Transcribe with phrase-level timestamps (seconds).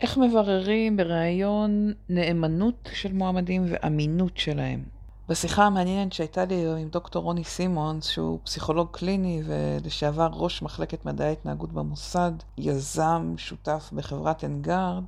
[0.00, 4.84] איך מבררים בריאיון נאמנות של מועמדים ואמינות שלהם?
[5.28, 11.28] בשיחה המעניינת שהייתה לי עם דוקטור רוני סימונס, שהוא פסיכולוג קליני ולשעבר ראש מחלקת מדעי
[11.28, 15.04] ההתנהגות במוסד, יזם, שותף בחברת אנגרד,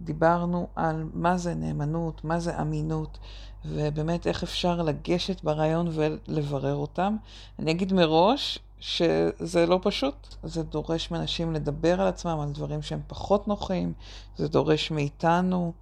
[0.00, 3.18] דיברנו על מה זה נאמנות, מה זה אמינות,
[3.64, 7.16] ובאמת איך אפשר לגשת ברעיון ולברר אותם.
[7.58, 10.34] אני אגיד מראש שזה לא פשוט.
[10.42, 13.92] זה דורש מאנשים לדבר על עצמם, על דברים שהם פחות נוחים,
[14.36, 15.72] זה דורש מאיתנו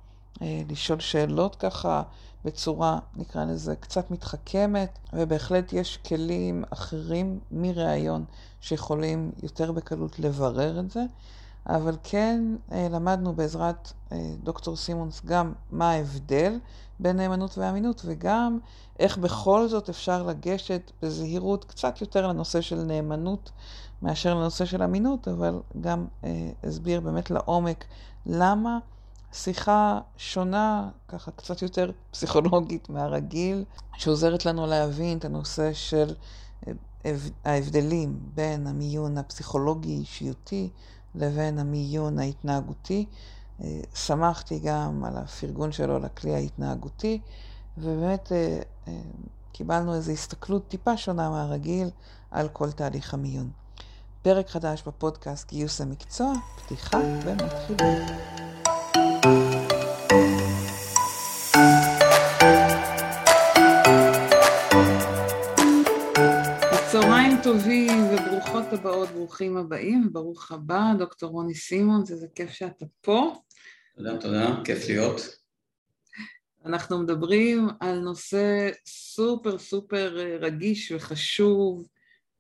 [0.42, 2.02] אה, לשאול שאלות ככה
[2.45, 8.25] בצורה, נקרא לזה, קצת מתחכמת, ובהחלט יש כלים אחרים מראיון
[8.61, 11.03] שיכולים יותר בקלות לברר את זה.
[11.66, 12.41] אבל כן
[12.73, 16.59] אה, למדנו בעזרת אה, דוקטור סימונס גם מה ההבדל
[17.00, 18.59] בין נאמנות ואמינות, וגם
[18.98, 23.50] איך בכל זאת אפשר לגשת בזהירות קצת יותר לנושא של נאמנות
[24.02, 27.84] מאשר לנושא של אמינות, אבל גם אה, הסביר באמת לעומק
[28.27, 28.78] למה
[29.33, 33.64] שיחה שונה, ככה קצת יותר פסיכולוגית מהרגיל,
[33.97, 36.14] שעוזרת לנו להבין את הנושא של
[37.45, 40.69] ההבדלים בין המיון הפסיכולוגי-אישיותי
[41.14, 43.06] לבין המיון ההתנהגותי.
[43.62, 47.20] אה, שמחתי גם על הפרגון שלו לכלי ההתנהגותי,
[47.78, 48.92] ובאמת אה, אה,
[49.52, 51.91] קיבלנו איזו הסתכלות טיפה שונה מהרגיל
[52.30, 53.50] על כל תהליך המיון.
[54.22, 58.59] פרק חדש בפודקאסט גיוס המקצוע, פתיחה ומתחילים.
[68.81, 73.34] הבאות, ברוכים הבאים, וברוך הבא, דוקטור רוני סימון, איזה כיף שאתה פה.
[73.97, 75.20] תודה, תודה, כיף להיות.
[76.64, 81.86] אנחנו מדברים על נושא סופר סופר אה, רגיש וחשוב,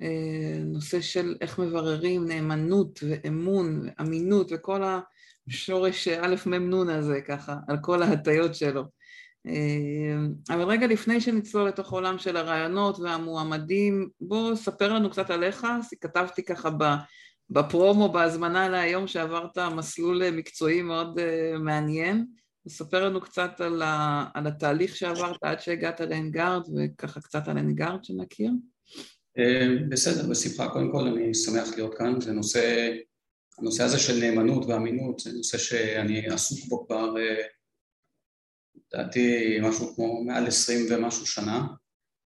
[0.02, 4.82] אה, נושא של איך מבררים נאמנות ואמון ואמינות וכל
[5.48, 8.84] השורש א' מ' נ' הזה ככה, על כל ההטיות שלו.
[9.46, 15.66] אה, אבל רגע לפני שנצלול לתוך העולם של הרעיונות והמועמדים, בוא ספר לנו קצת עליך,
[16.00, 16.70] כתבתי ככה
[17.50, 22.26] בפרומו, בהזמנה להיום שעברת מסלול מקצועי מאוד אה, מעניין,
[22.68, 28.04] ספר לנו קצת על, ה, על התהליך שעברת עד שהגעת לאנגארד וככה קצת על אנגארד
[28.04, 28.50] שנכיר.
[29.38, 30.68] אה, בסדר, בשמחה.
[30.68, 32.90] קודם כל אני שמח להיות כאן, זה נושא,
[33.58, 37.14] הנושא הזה של נאמנות ואמינות, זה נושא שאני עסוק בו כבר
[38.94, 41.66] לדעתי משהו כמו מעל עשרים ומשהו שנה,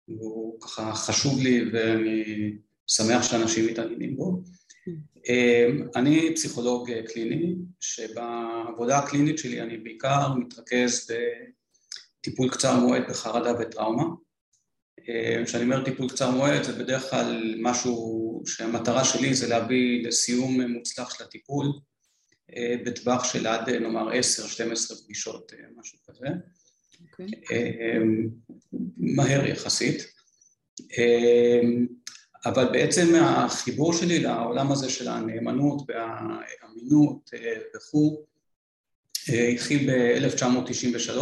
[0.09, 2.53] והוא ככה חשוב לי ואני
[2.87, 4.43] שמח שאנשים מתעניינים בו.
[5.29, 11.11] אמ, אני פסיכולוג קליני, שבעבודה הקלינית שלי אני בעיקר מתרכז
[12.21, 14.05] בטיפול קצר מועד בחרדה וטראומה.
[15.09, 20.61] אמ, כשאני אומר טיפול קצר מועד זה בדרך כלל משהו שהמטרה שלי זה להביא לסיום
[20.61, 21.73] מוצלח של הטיפול אה,
[22.87, 24.15] בטווח של עד נאמר 10-12
[25.05, 26.27] פגישות, אה, משהו כזה.
[26.27, 27.11] Okay.
[27.11, 27.27] אוקיי.
[27.53, 27.99] אה,
[28.97, 30.15] מהר יחסית.
[32.47, 37.31] אבל בעצם החיבור שלי לעולם הזה של הנאמנות והאמינות
[37.77, 38.25] וכו'
[39.53, 41.19] התחיל ב-1993.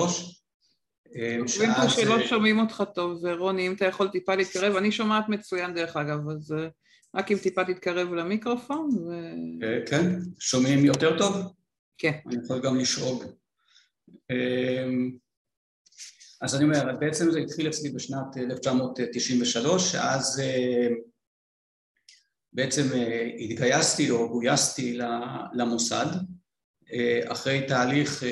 [1.16, 5.74] אומרים פה שלא שומעים אותך טוב, רוני, אם אתה יכול טיפה להתקרב, אני שומעת מצוין
[5.74, 6.54] דרך אגב, אז
[7.14, 9.12] רק אם טיפה תתקרב למיקרופון ו...
[9.64, 10.06] אה, כן,
[10.38, 11.36] שומעים יותר טוב?
[11.98, 12.12] כן.
[12.26, 13.24] אני יכול גם לשאוג.
[14.30, 15.16] אמ,
[16.40, 20.88] אז אני אומר, בעצם זה התחיל אצלי בשנת 1993, שאז אה,
[22.52, 24.98] בעצם אה, התגייסתי או גויסתי
[25.54, 26.06] למוסד,
[27.26, 28.22] אחרי תהליך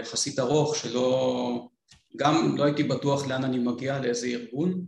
[0.00, 1.68] יחסית ארוך שלא,
[2.16, 4.84] גם לא הייתי בטוח לאן אני מגיע, לאיזה ארגון,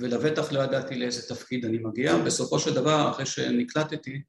[0.00, 2.16] ולבטח לא ידעתי לאיזה תפקיד אני מגיע.
[2.16, 4.22] בסופו של דבר, אחרי שנקלטתי,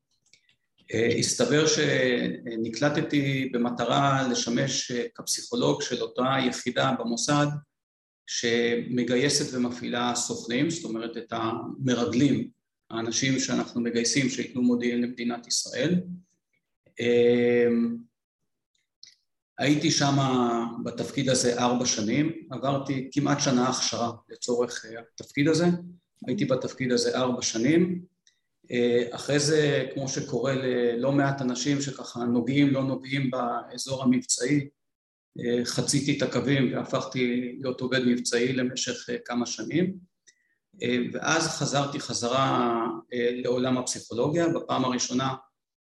[0.93, 7.47] אה, הסתבר שנקלטתי במטרה לשמש אה, כפסיכולוג של אותה יחידה במוסד
[8.27, 12.49] שמגייסת ומפעילה סוכנים, זאת אומרת את המרגלים,
[12.89, 16.01] האנשים שאנחנו מגייסים שייתנו מודיעין למדינת ישראל.
[19.59, 20.15] הייתי שם
[20.83, 25.65] בתפקיד הזה ארבע שנים, עברתי כמעט שנה הכשרה לצורך אה, התפקיד הזה,
[26.27, 28.01] הייתי בתפקיד הזה ארבע שנים,
[28.71, 34.67] אה, אחרי זה, כמו שקורה ללא מעט אנשים שככה נוגעים, לא נוגעים באזור המבצעי,
[35.39, 40.13] אה, חציתי את הקווים והפכתי להיות עובד מבצעי למשך כמה שנים,
[41.13, 45.33] ואז חזרתי חזרה לעולם הפסיכולוגיה, בפעם הראשונה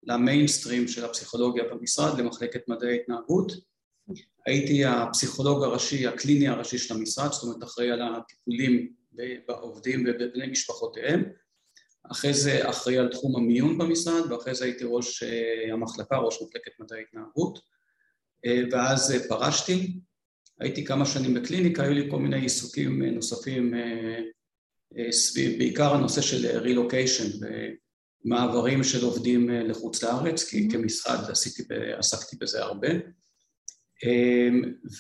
[0.04, 3.52] למיינסטרים של הפסיכולוגיה במשרד, למחלקת מדעי התנהגות.
[4.46, 8.94] הייתי הפסיכולוג הראשי, הקליני הראשי של המשרד, זאת אומרת אחראי על הטיפולים
[9.48, 11.24] בעובדים ובבני משפחותיהם.
[12.12, 15.24] אחרי זה אחראי על תחום המיון במשרד, ואחרי זה הייתי ראש
[15.72, 17.60] המחלקה, ראש מחלקת מדעי התנהגות,
[18.72, 20.00] ואז פרשתי,
[20.60, 23.74] הייתי כמה שנים בקליניקה, היו לי כל מיני עיסוקים נוספים
[25.12, 27.48] סביב, בעיקר הנושא של רילוקיישן
[28.28, 31.64] ומעברים של עובדים לחוץ לארץ, כי כמשרד עשיתי,
[31.98, 32.88] עסקתי בזה הרבה.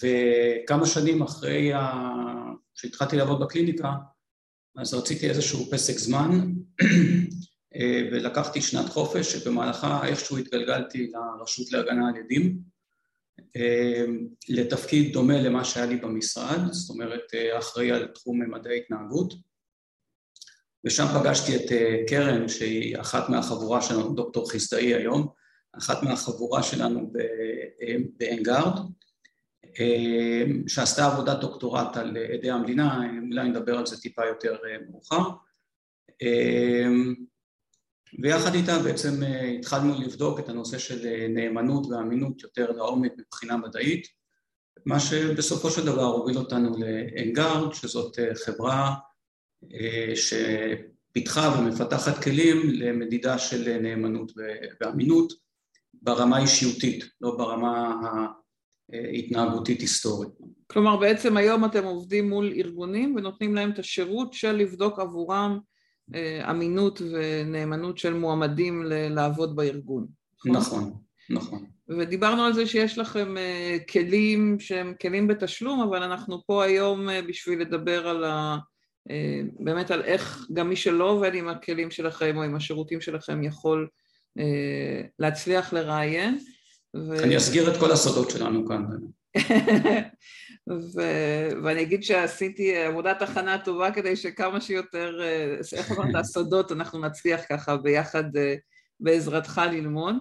[0.01, 1.71] וכמה שנים אחרי
[2.75, 3.91] שהתחלתי לעבוד בקליניקה,
[4.77, 6.51] אז רציתי איזשהו פסק זמן
[8.12, 12.59] ולקחתי שנת חופש שבמהלכה איכשהו התגלגלתי לרשות להגנה על עדים
[14.50, 17.23] לתפקיד דומה למה שהיה לי במשרד, זאת אומרת
[17.59, 19.33] אחראי על תחום מדעי התנהגות
[20.85, 21.71] ושם פגשתי את
[22.07, 25.27] קרן שהיא אחת מהחבורה שלנו, דוקטור חסדאי היום,
[25.77, 27.12] אחת מהחבורה שלנו
[28.18, 28.79] באנגארד
[30.68, 33.01] שעשתה עבודת דוקטורט על עדי המדינה,
[33.31, 34.57] אולי נדבר על זה טיפה יותר
[34.89, 35.21] מאוחר.
[38.23, 39.21] ויחד איתה בעצם
[39.59, 44.07] התחלנו לבדוק את הנושא של נאמנות ואמינות יותר לעומק מבחינה מדעית
[44.85, 48.95] מה שבסופו של דבר הוביל אותנו לאנגארד שזאת חברה
[50.15, 54.31] שפיתחה ומפתחת כלים למדידה של נאמנות
[54.81, 55.33] ואמינות
[55.94, 58.01] ברמה אישיותית, לא ברמה
[58.94, 60.30] ההתנהגותית היסטורית.
[60.68, 65.59] כלומר בעצם היום אתם עובדים מול ארגונים ונותנים להם את השירות של לבדוק עבורם
[66.50, 70.07] אמינות ונאמנות של מועמדים לעבוד בארגון.
[70.45, 70.94] נכון,
[71.30, 71.65] נכון.
[71.89, 73.36] ודיברנו על זה שיש לכם
[73.92, 78.57] כלים שהם כלים בתשלום, אבל אנחנו פה היום בשביל לדבר על ה...
[79.59, 83.88] באמת על איך גם מי שלא עובד עם הכלים שלכם או עם השירותים שלכם יכול
[85.19, 86.39] להצליח לראיין.
[86.95, 87.24] ו...
[87.24, 88.83] אני אסגיר את כל הסודות שלנו כאן.
[90.95, 91.01] ו...
[91.63, 95.19] ואני אגיד שעשיתי עבודת הכנה טובה כדי שכמה שיותר,
[95.74, 98.24] איך אמרת, הסודות אנחנו נצליח ככה ביחד
[99.00, 100.15] בעזרתך ללמוד.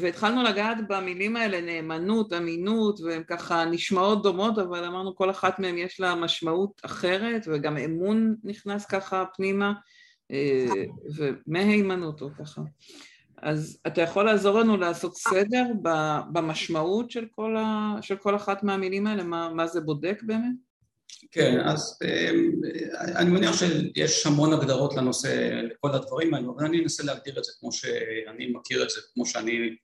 [0.00, 5.78] והתחלנו לגעת במילים האלה, נאמנות, אמינות, והן ככה נשמעות דומות, אבל אמרנו כל אחת מהן
[5.78, 9.72] יש לה משמעות אחרת, וגם אמון נכנס ככה פנימה,
[11.16, 12.62] ומהימנות או ככה.
[13.42, 15.64] אז אתה יכול לעזור לנו לעשות סדר
[16.32, 20.71] במשמעות של כל, ה, של כל אחת מהמילים האלה, מה, מה זה בודק באמת?
[21.32, 21.98] כן, אז
[23.16, 27.52] אני מניח שיש המון הגדרות לנושא, לכל הדברים האלו, אבל אני אנסה להגדיר את זה
[27.60, 29.76] כמו שאני מכיר את זה, כמו שאני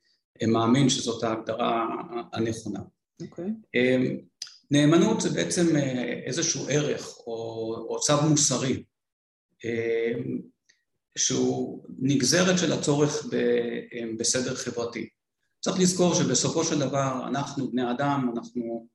[0.46, 1.86] מאמין שזאת ההגדרה
[2.32, 2.80] הנכונה.
[3.22, 3.44] אוקיי.
[3.44, 3.78] Okay.
[4.70, 5.76] נאמנות זה בעצם
[6.26, 7.32] איזשהו ערך או,
[7.88, 8.82] או צו מוסרי
[11.18, 13.26] שהוא נגזרת של הצורך
[14.18, 15.08] בסדר חברתי.
[15.60, 18.88] צריך לזכור שבסופו של דבר אנחנו בני אדם, אנחנו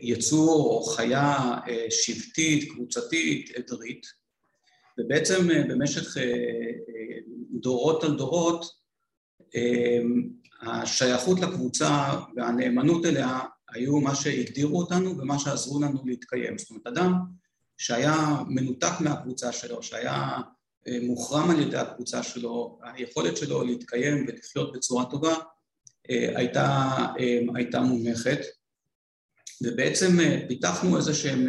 [0.00, 1.58] יצור או חיה
[1.90, 4.06] שבטית, קבוצתית, עדרית,
[4.98, 6.16] ובעצם במשך
[7.60, 8.64] דורות על דורות
[10.62, 13.38] השייכות לקבוצה והנאמנות אליה
[13.74, 16.58] היו מה שהגדירו אותנו ומה שעזרו לנו להתקיים.
[16.58, 17.12] זאת אומרת, אדם
[17.78, 20.36] שהיה מנותק מהקבוצה שלו, שהיה
[21.02, 25.34] מוחרם על ידי הקבוצה שלו, היכולת שלו להתקיים ולחיות בצורה טובה
[26.08, 26.88] הייתה,
[27.54, 28.38] הייתה מומכת
[29.64, 30.18] ובעצם
[30.48, 31.48] פיתחנו איזה שהם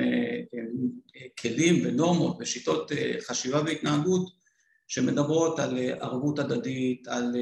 [1.39, 2.91] כלים ונורמות ושיטות
[3.27, 4.29] חשיבה והתנהגות
[4.87, 7.35] שמדברות על ערבות הדדית, על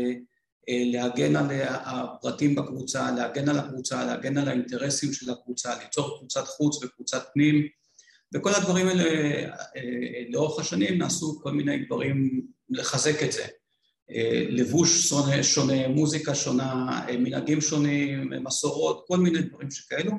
[0.67, 6.83] להגן על הפרטים בקבוצה, להגן על הקבוצה, להגן על האינטרסים של הקבוצה, ליצור קבוצת חוץ
[6.83, 7.67] וקבוצת פנים.
[8.33, 9.03] וכל הדברים האלה
[10.29, 13.45] לאורך השנים נעשו כל מיני דברים לחזק את זה.
[14.49, 20.11] לבוש שונה, שונה, מוזיקה שונה, מנהגים שונים, מסורות, כל מיני דברים שכאלו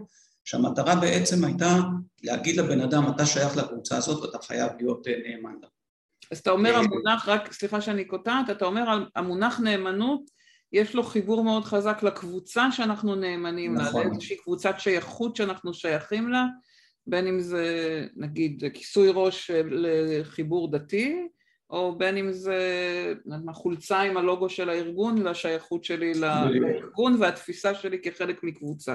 [0.45, 1.77] שהמטרה בעצם הייתה
[2.23, 5.69] להגיד לבן אדם אתה שייך לקבוצה הזאת ואתה חייב להיות נאמן לה.
[6.31, 10.31] אז אתה אומר המונח, רק סליחה שאני קוטעת, אתה אומר המונח נאמנות
[10.73, 14.07] יש לו חיבור מאוד חזק לקבוצה שאנחנו נאמנים לה, נכון.
[14.07, 16.45] לאיזושהי קבוצת שייכות שאנחנו שייכים לה,
[17.07, 21.29] בין אם זה נגיד כיסוי ראש לחיבור דתי,
[21.71, 22.59] או בין אם זה
[23.53, 28.95] חולצה עם הלוגו של הארגון לשייכות שלי לארגון והתפיסה שלי כחלק מקבוצה.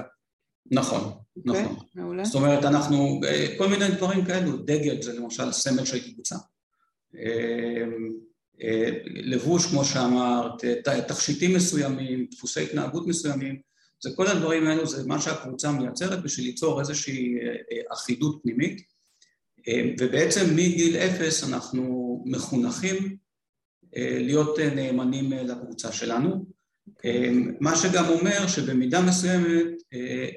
[0.70, 1.76] נכון, okay, נכון.
[1.94, 2.24] מעולה.
[2.24, 3.20] זאת אומרת, אנחנו,
[3.58, 6.36] כל מיני דברים כאלו, דגל זה למשל סמל של קבוצה.
[9.06, 10.64] לבוש, כמו שאמרת,
[11.08, 13.60] תכשיטים מסוימים, דפוסי התנהגות מסוימים,
[14.02, 17.34] זה כל הדברים האלו, זה מה שהקבוצה מייצרת בשביל ליצור איזושהי
[17.92, 18.82] אחידות פנימית,
[20.00, 23.16] ובעצם מגיל אפס אנחנו מחונכים
[23.96, 26.44] להיות נאמנים לקבוצה שלנו,
[27.60, 29.66] מה שגם אומר שבמידה מסוימת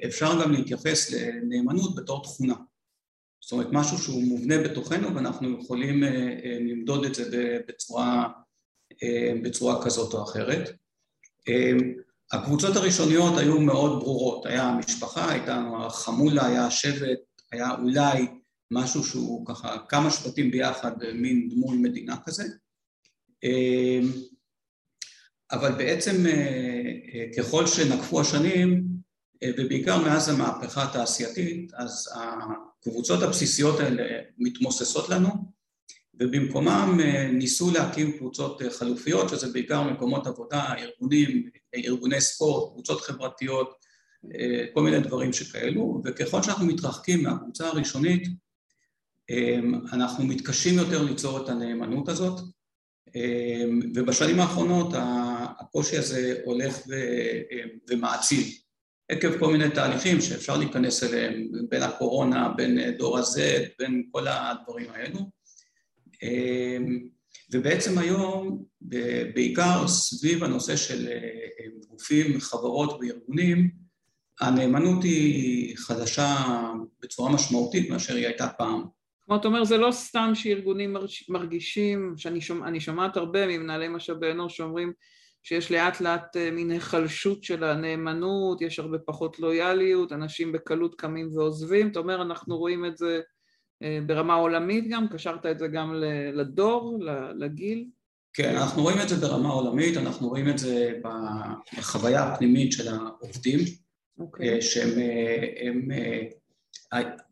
[0.06, 2.54] אפשר גם להתייחס לנאמנות בתור תכונה.
[3.40, 6.02] זאת אומרת משהו שהוא מובנה בתוכנו ואנחנו יכולים
[6.70, 8.28] למדוד את זה בצורה,
[9.42, 10.70] בצורה כזאת או אחרת.
[12.32, 17.18] הקבוצות הראשוניות היו מאוד ברורות, היה המשפחה, הייתה החמולה, היה השבט,
[17.52, 18.26] היה אולי
[18.70, 22.44] משהו שהוא ככה כמה שבטים ביחד, מין דמוי מדינה כזה.
[25.54, 26.24] אבל בעצם
[27.36, 28.84] ככל שנקפו השנים,
[29.58, 34.02] ובעיקר מאז המהפכה התעשייתית, אז הקבוצות הבסיסיות האלה
[34.38, 35.30] מתמוססות לנו,
[36.20, 37.00] ובמקומם
[37.32, 43.74] ניסו להקים קבוצות חלופיות, שזה בעיקר מקומות עבודה, ארגונים, ארגוני ספורט, קבוצות חברתיות,
[44.74, 48.28] כל מיני דברים שכאלו, וככל שאנחנו מתרחקים מהקבוצה הראשונית,
[49.92, 52.40] אנחנו מתקשים יותר ליצור את הנאמנות הזאת,
[53.94, 54.94] ובשנים האחרונות
[55.60, 56.78] הקושי הזה הולך
[57.90, 58.46] ומעציב,
[59.08, 63.38] עקב כל מיני תהליכים שאפשר להיכנס אליהם, בין הקורונה, בין דור ה-Z,
[63.78, 65.20] בין כל הדברים האלו.
[67.52, 68.64] ובעצם היום,
[69.34, 71.08] בעיקר סביב הנושא של
[71.88, 73.70] גופים, חברות וארגונים,
[74.40, 76.36] הנאמנות היא חדשה
[77.02, 78.82] בצורה משמעותית מאשר היא הייתה פעם.
[79.26, 80.96] כלומר, אתה אומר, זה לא סתם שארגונים
[81.28, 84.92] מרגישים, שאני שומע, שומעת הרבה ממנהלי משאבי אנוש שאומרים
[85.44, 91.88] שיש לאט לאט מין היחלשות של הנאמנות, יש הרבה פחות לויאליות, אנשים בקלות קמים ועוזבים,
[91.88, 93.20] אתה אומר, אנחנו רואים את זה
[94.06, 95.94] ברמה עולמית גם, קשרת את זה גם
[96.32, 96.98] לדור,
[97.38, 97.84] לגיל?
[98.32, 103.58] כן, אנחנו רואים את זה ברמה עולמית, אנחנו רואים את זה בחוויה הפנימית של העובדים,
[103.60, 104.20] okay.
[104.20, 104.62] אוקיי.
[104.62, 104.90] שהם
[105.60, 105.88] הם,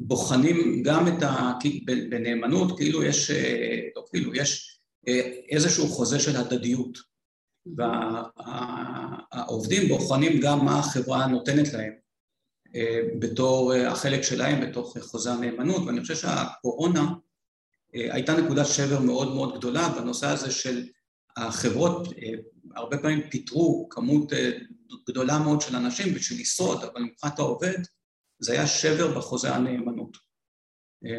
[0.01, 1.53] בוחנים גם את ה...
[1.85, 3.31] בנאמנות, כאילו יש,
[3.97, 4.81] לא כאילו, יש
[5.51, 7.12] איזשהו חוזה של הדדיות,
[9.37, 11.93] והעובדים בוחנים גם מה החברה נותנת להם.
[13.19, 17.13] בתור החלק שלהם בתוך חוזה הנאמנות, ואני חושב שהקורונה
[17.93, 20.87] הייתה נקודת שבר מאוד מאוד גדולה בנושא הזה של
[21.37, 22.09] החברות
[22.75, 24.33] הרבה פעמים פיטרו כמות
[25.09, 27.79] גדולה מאוד של אנשים בשביל לשרוד, אבל מבחינת העובד
[28.39, 30.17] זה היה שבר בחוזה הנאמנות.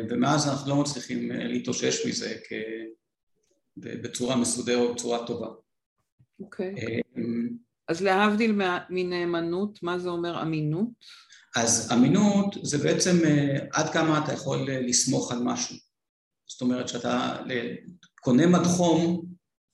[0.09, 2.35] ומאז אנחנו לא מצליחים להתאושש מזה
[3.77, 5.47] בצורה מסודרת, בצורה טובה.
[6.43, 6.75] אוקיי.
[6.75, 7.19] Okay.
[7.88, 8.59] אז להבדיל
[8.89, 10.88] מנאמנות, מה זה אומר אמינות?
[11.55, 13.17] אז אמינות זה בעצם
[13.71, 15.75] עד כמה אתה יכול לסמוך על משהו.
[16.47, 17.38] זאת אומרת שאתה
[18.21, 19.25] קונה מדחום,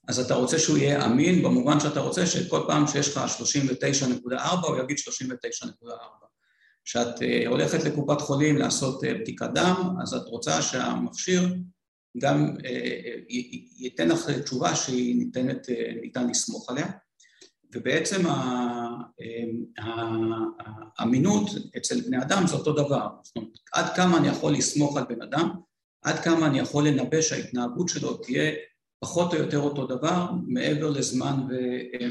[0.08, 3.20] אז אתה רוצה שהוא יהיה אמין במובן שאתה רוצה שכל פעם שיש לך
[4.32, 5.86] 39.4 הוא יגיד 39.4.
[6.84, 7.14] כשאת
[7.46, 11.54] הולכת לקופת חולים לעשות בדיקת דם, אז את רוצה שהמכשיר
[12.18, 12.56] גם
[13.78, 15.68] ייתן לך תשובה שהיא ניתנת,
[16.00, 16.86] ניתן לסמוך עליה.
[17.74, 18.22] ובעצם
[20.98, 25.04] האמינות אצל בני אדם זה אותו דבר, זאת אומרת, עד כמה אני יכול לסמוך על
[25.08, 25.50] בן אדם,
[26.02, 28.52] עד כמה אני יכול לנבא שההתנהגות שלו תהיה
[29.00, 31.34] פחות או יותר אותו דבר, מעבר לזמן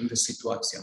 [0.10, 0.82] וסיטואציה.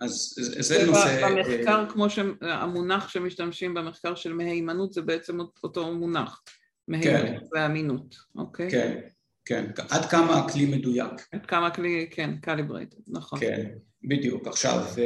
[0.00, 1.28] אז זה נושא...
[1.28, 6.42] במחקר, כמו שהמונח שמשתמשים במחקר של מהימנות זה בעצם אותו מונח,
[6.88, 7.46] מהימנות כן.
[7.52, 8.70] ואמינות, אוקיי?
[8.70, 9.00] כן,
[9.44, 11.28] כן, עד כמה הכלי מדויק.
[11.32, 13.40] עד כמה הכלי, כן, קליברייטד, נכון.
[13.40, 13.66] כן.
[14.04, 15.00] בדיוק, עכשיו, ו...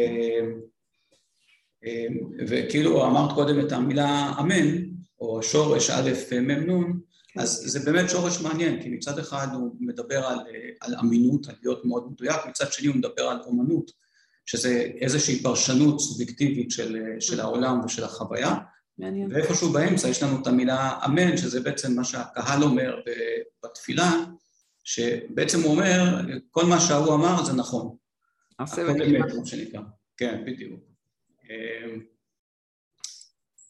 [2.48, 4.84] וכאילו אמרת קודם את המילה אמן,
[5.20, 6.10] או השורש א'
[6.40, 7.00] מ' נ',
[7.36, 10.38] אז זה באמת שורש מעניין, כי מצד אחד הוא מדבר על,
[10.80, 13.90] על אמינות, על להיות מאוד מדויק, מצד שני הוא מדבר על אומנות,
[14.46, 18.54] שזה איזושהי פרשנות סובייקטיבית של, של העולם ושל החוויה,
[18.98, 19.32] מעניין.
[19.32, 23.00] ואיפשהו באמצע יש לנו את המילה אמן, שזה בעצם מה שהקהל אומר
[23.64, 24.10] בתפילה,
[24.84, 26.20] שבעצם הוא אומר,
[26.50, 27.96] כל מה שההוא אמר זה נכון.
[28.58, 29.80] הכל אמת, מה שנקרא.
[30.16, 30.80] כן, בדיוק.
[31.44, 32.00] אמ,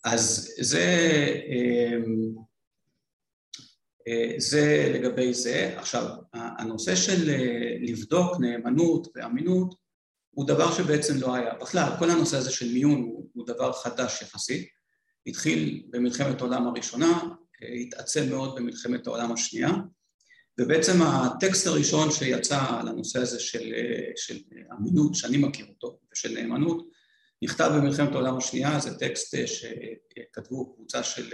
[0.04, 0.86] אז זה,
[1.46, 2.34] אמ,
[4.08, 5.78] אה, זה לגבי זה.
[5.78, 9.74] עכשיו, הנושא של אה, לבדוק נאמנות ואמינות
[10.30, 11.54] הוא דבר שבעצם לא היה.
[11.54, 14.81] בכלל, כל הנושא הזה של מיון הוא, הוא דבר חדש יחסית.
[15.26, 17.22] התחיל במלחמת העולם הראשונה,
[17.62, 19.70] אה, התעצם מאוד במלחמת העולם השנייה,
[20.60, 23.72] ובעצם הטקסט הראשון שיצא על הנושא הזה של,
[24.16, 24.38] של
[24.72, 26.88] אמינות, שאני מכיר אותו, ושל נאמנות,
[27.42, 31.30] נכתב במלחמת העולם השנייה, זה טקסט שכתבו קבוצה של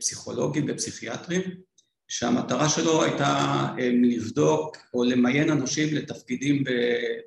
[0.00, 1.42] פסיכולוגים ופסיכיאטרים,
[2.08, 6.64] שהמטרה שלו הייתה לבדוק או למיין אנשים לתפקידים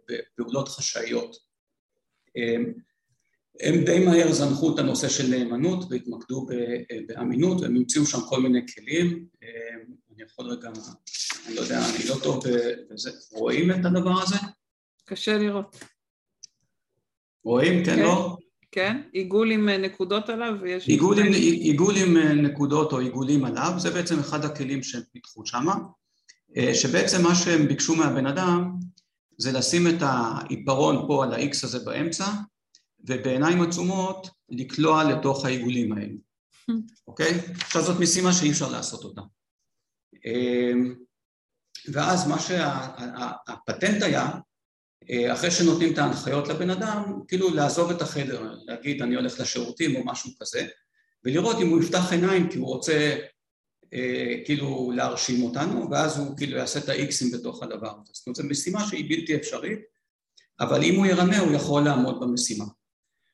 [0.07, 1.35] בפעולות חשאיות.
[3.61, 6.47] הם די מהר זנחו את הנושא של נאמנות והתמקדו
[7.07, 9.25] באמינות, והם המציאו שם כל מיני כלים.
[10.15, 10.69] אני יכול רגע,
[11.47, 12.43] אני לא יודע, אני לא טוב
[12.91, 13.11] בזה.
[13.31, 14.35] רואים את הדבר הזה?
[15.05, 15.83] קשה לראות.
[17.43, 18.37] רואים, כן, לא?
[18.71, 19.01] כן?
[19.13, 20.87] עיגול עם נקודות עליו ויש...
[20.87, 25.75] עיגול עם, עיגול עם נקודות או עיגולים עליו, זה בעצם אחד הכלים שהם פיתחו שמה,
[26.73, 28.71] שבעצם מה שהם ביקשו מהבן אדם
[29.37, 32.25] זה לשים את העיפרון פה על ה-X הזה באמצע,
[33.03, 36.13] ובעיניים עצומות לקלוע לתוך העיגולים האלה,
[37.07, 37.39] אוקיי?
[37.55, 39.21] עכשיו זאת משימה שאי אפשר לעשות אותה.
[40.25, 40.95] אמ,
[41.91, 44.29] ואז מה שהפטנט היה,
[45.09, 49.95] אה, אחרי שנותנים את ההנחיות לבן אדם, כאילו לעזוב את החדר, להגיד אני הולך לשירותים
[49.95, 50.67] או משהו כזה,
[51.23, 53.19] ולראות אם הוא יפתח עיניים כי הוא רוצה
[53.93, 58.11] אה, כאילו להרשים אותנו, ואז הוא כאילו יעשה את האיקסים בתוך הדבר הזה.
[58.13, 59.79] זאת אומרת, זו משימה שהיא בלתי אפשרית,
[60.59, 62.65] אבל אם הוא ירמה הוא יכול לעמוד במשימה.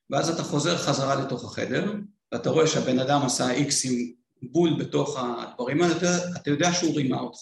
[0.10, 1.94] ואז אתה חוזר חזרה לתוך החדר,
[2.32, 7.20] ואתה רואה שהבן אדם עשה איקסים בול בתוך הדברים האלה, אתה, אתה יודע שהוא רימה
[7.20, 7.40] אותך.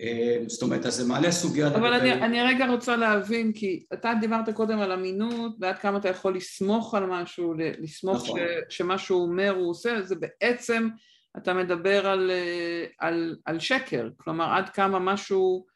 [0.00, 1.68] אה, זאת אומרת, אז זה מעלה סוגיה...
[1.68, 6.08] אבל אני, אני רגע רוצה להבין, כי אתה דיברת קודם על אמינות, ועד כמה אתה
[6.08, 8.40] יכול לסמוך על משהו, לסמוך נכון.
[8.68, 10.88] ש, שמה שהוא אומר הוא עושה, זה בעצם,
[11.36, 15.66] אתה מדבר על, אה, על, על שקר, כלומר עד כמה משהו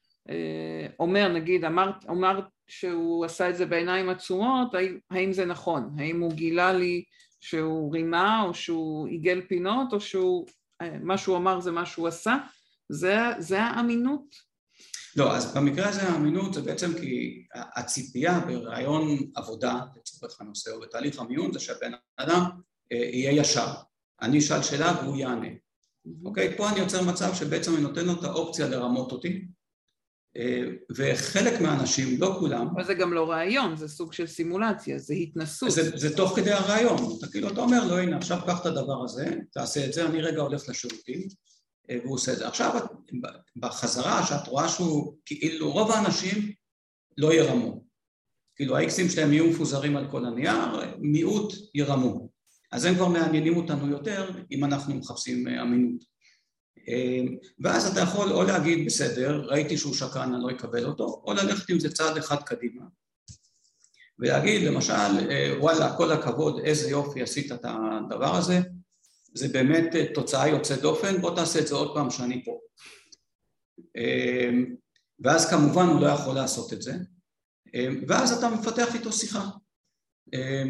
[0.98, 4.74] אומר, נגיד, אמרת, אמרת שהוא עשה את זה בעיניים עצומות,
[5.10, 5.96] האם, זה נכון?
[5.98, 7.04] האם הוא גילה לי
[7.40, 10.46] שהוא רימה, או שהוא עיגל פינות, או שהוא,
[11.02, 12.36] מה שהוא אמר זה מה שהוא עשה?
[12.88, 14.52] זה, זה האמינות?
[15.16, 21.18] לא, אז במקרה הזה האמינות זה בעצם כי הציפייה ברעיון עבודה, לצורך הנושא, או בתהליך
[21.18, 22.42] המיון, זה שהבן אדם
[22.92, 23.66] אה, יהיה ישר.
[24.22, 25.48] אני אשאל שאלה והוא יענה.
[26.24, 26.56] אוקיי?
[26.56, 29.61] פה אני יוצר מצב שבעצם אני נותן לו את האופציה לרמות אותי, אה,
[30.96, 32.68] וחלק מהאנשים, לא כולם...
[32.74, 35.70] אבל זה גם לא רעיון, זה סוג של סימולציה, זה התנסות.
[35.70, 39.04] זה, זה תוך כדי הרעיון, אתה כאילו, אתה אומר לו, הנה, עכשיו קח את הדבר
[39.04, 41.28] הזה, תעשה את זה, אני רגע הולך לשירותים,
[41.90, 42.48] אה, והוא עושה את זה.
[42.48, 42.80] עכשיו,
[43.56, 46.52] בחזרה, שאת רואה שהוא, כאילו, רוב האנשים
[47.18, 47.84] לא ירמו.
[48.56, 52.28] כאילו, האיקסים שלהם יהיו מפוזרים על כל הנייר, מיעוט ירמו.
[52.72, 56.11] אז הם כבר מעניינים אותנו יותר, אם אנחנו מחפשים אה, אמינות.
[56.88, 61.32] אמ, ואז אתה יכול או להגיד בסדר, ראיתי שהוא שקרן, אני לא אקבל אותו, או
[61.32, 62.82] ללכת עם זה צעד אחד קדימה
[64.18, 68.60] ולהגיד למשל, אה, וואלה, כל הכבוד, איזה יופי עשית את הדבר הזה,
[69.34, 72.58] זה באמת אה, תוצאה יוצאת דופן, בוא תעשה את זה עוד פעם שאני פה.
[73.96, 74.74] אמ,
[75.20, 76.94] ואז כמובן הוא לא יכול לעשות את זה,
[77.74, 79.48] אמ, ואז אתה מפתח איתו שיחה.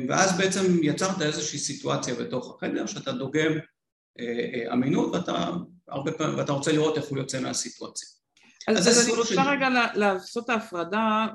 [0.09, 3.53] ואז בעצם יצרת איזושהי סיטואציה בתוך החדר שאתה דוגם
[4.73, 5.51] אמינות ואתה
[5.89, 8.09] הרבה פעמים, ואתה רוצה לראות איך הוא יוצא מהסיטואציה.
[8.69, 11.27] אז, אז, אז אני רוצה רגע לעשות את ההפרדה,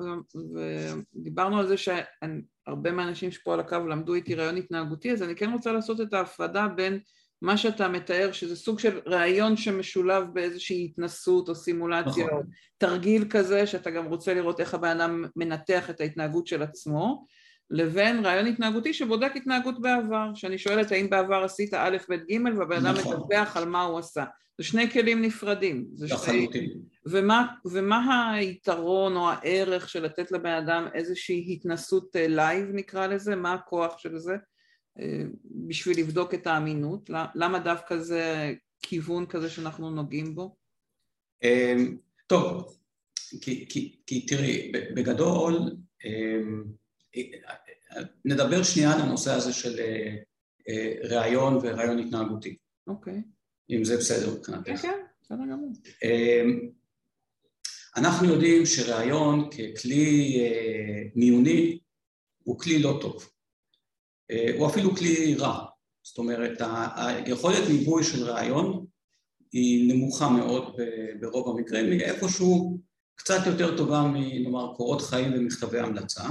[1.15, 5.51] ודיברנו על זה שהרבה מהאנשים שפה על הקו למדו איתי רעיון התנהגותי, אז אני כן
[5.51, 6.99] רוצה לעשות את ההפרדה בין
[7.41, 12.37] מה שאתה מתאר, שזה סוג של ראיון שמשולב באיזושהי התנסות או סימולציה, נכון.
[12.37, 12.43] או
[12.77, 17.25] תרגיל כזה, שאתה גם רוצה לראות איך הבן אדם מנתח את ההתנהגות של עצמו,
[17.71, 22.85] לבין ראיון התנהגותי שבודק התנהגות בעבר, שאני שואלת האם בעבר עשית א', ב', ג', והבן
[22.85, 23.15] אדם נכון.
[23.15, 24.25] מדווח על מה הוא עשה.
[24.57, 25.87] זה שני כלים נפרדים.
[25.99, 26.65] לחלוטין.
[26.65, 26.81] שני...
[27.05, 33.35] ומה, ומה היתרון או הערך של לתת לבן אדם איזושהי התנסות live אה, נקרא לזה?
[33.35, 34.35] מה הכוח של זה?
[34.99, 35.23] אה,
[35.67, 37.09] בשביל לבדוק את האמינות?
[37.35, 40.55] למה דווקא זה כיוון כזה שאנחנו נוגעים בו?
[41.43, 42.77] אמ, טוב,
[43.41, 45.53] כי, כי, כי תראי, בגדול
[46.05, 46.63] אמ,
[48.25, 50.15] נדבר שנייה על הנושא הזה של אה,
[50.69, 52.57] אה, ראיון וראיון התנהגותי.
[52.87, 53.21] אוקיי.
[53.69, 54.67] אם זה בסדר מבחינתך.
[54.67, 55.71] כן, כן, בסדר גמור.
[56.03, 56.69] אמ,
[57.97, 61.79] אנחנו יודעים שראיון ככלי אה, מיוני
[62.43, 63.29] הוא כלי לא טוב.
[64.57, 65.65] הוא אפילו כלי רע.
[66.03, 66.61] זאת אומרת,
[66.95, 68.85] היכולת ניבוי של ראיון
[69.51, 70.75] היא נמוכה מאוד
[71.19, 72.79] ברוב המקרים, היא איפשהו
[73.15, 76.23] קצת יותר טובה מנאמר קורות חיים ומכתבי המלצה.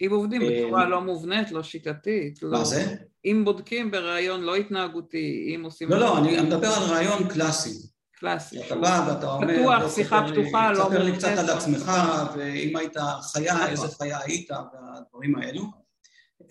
[0.00, 2.42] אם עובדים בצורה לא מובנית, לא שיטתית.
[2.42, 2.64] מה לא...
[2.64, 2.94] זה?
[3.24, 5.90] אם בודקים בראיון לא התנהגותי, אם עושים...
[5.90, 7.88] לא, לא, אני מדבר על ראיון קלאסי.
[8.12, 8.60] קלאסי.
[8.66, 9.54] אתה בא ואתה אומר...
[9.60, 10.84] פתוח, שיחה פתוחה, לא...
[10.84, 11.92] תספר לי קצת על עצמך,
[12.36, 12.96] ואם היית
[13.32, 13.66] חיה, נכון.
[13.66, 15.62] איזה חיה היית, והדברים האלו.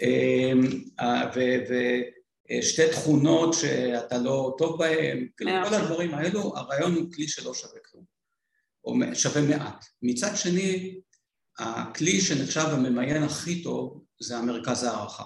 [0.01, 0.61] אמ,
[2.59, 7.79] ושתי תכונות שאתה לא טוב בהן, כאילו כל הדברים האלו, הרעיון הוא כלי שלא שווה
[7.91, 8.03] כלום,
[8.85, 9.85] או שווה מעט.
[10.01, 10.99] מצד שני,
[11.59, 15.23] הכלי שנחשב הממיין הכי טוב זה המרכז הערכה.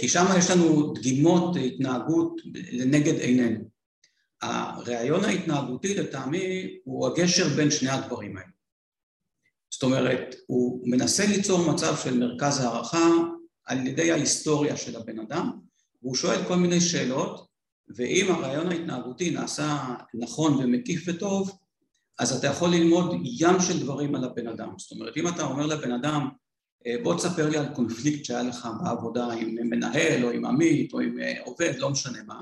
[0.00, 2.40] כי שם יש לנו דגימות התנהגות
[2.72, 3.64] לנגד עינינו.
[4.42, 8.48] הרעיון ההתנהגותי לטעמי הוא הגשר בין שני הדברים האלה.
[9.70, 13.08] זאת אומרת, הוא מנסה ליצור מצב של מרכז הערכה
[13.64, 15.50] על ידי ההיסטוריה של הבן אדם,
[16.02, 17.46] והוא שואל כל מיני שאלות,
[17.96, 21.58] ואם הרעיון ההתנהגותי נעשה נכון ומקיף וטוב,
[22.18, 24.68] אז אתה יכול ללמוד ים של דברים על הבן אדם.
[24.78, 26.28] זאת אומרת, אם אתה אומר לבן אדם,
[27.02, 31.18] בוא תספר לי על קונפליקט שהיה לך בעבודה עם מנהל או עם עמית או עם
[31.44, 32.40] עובד, לא משנה מה,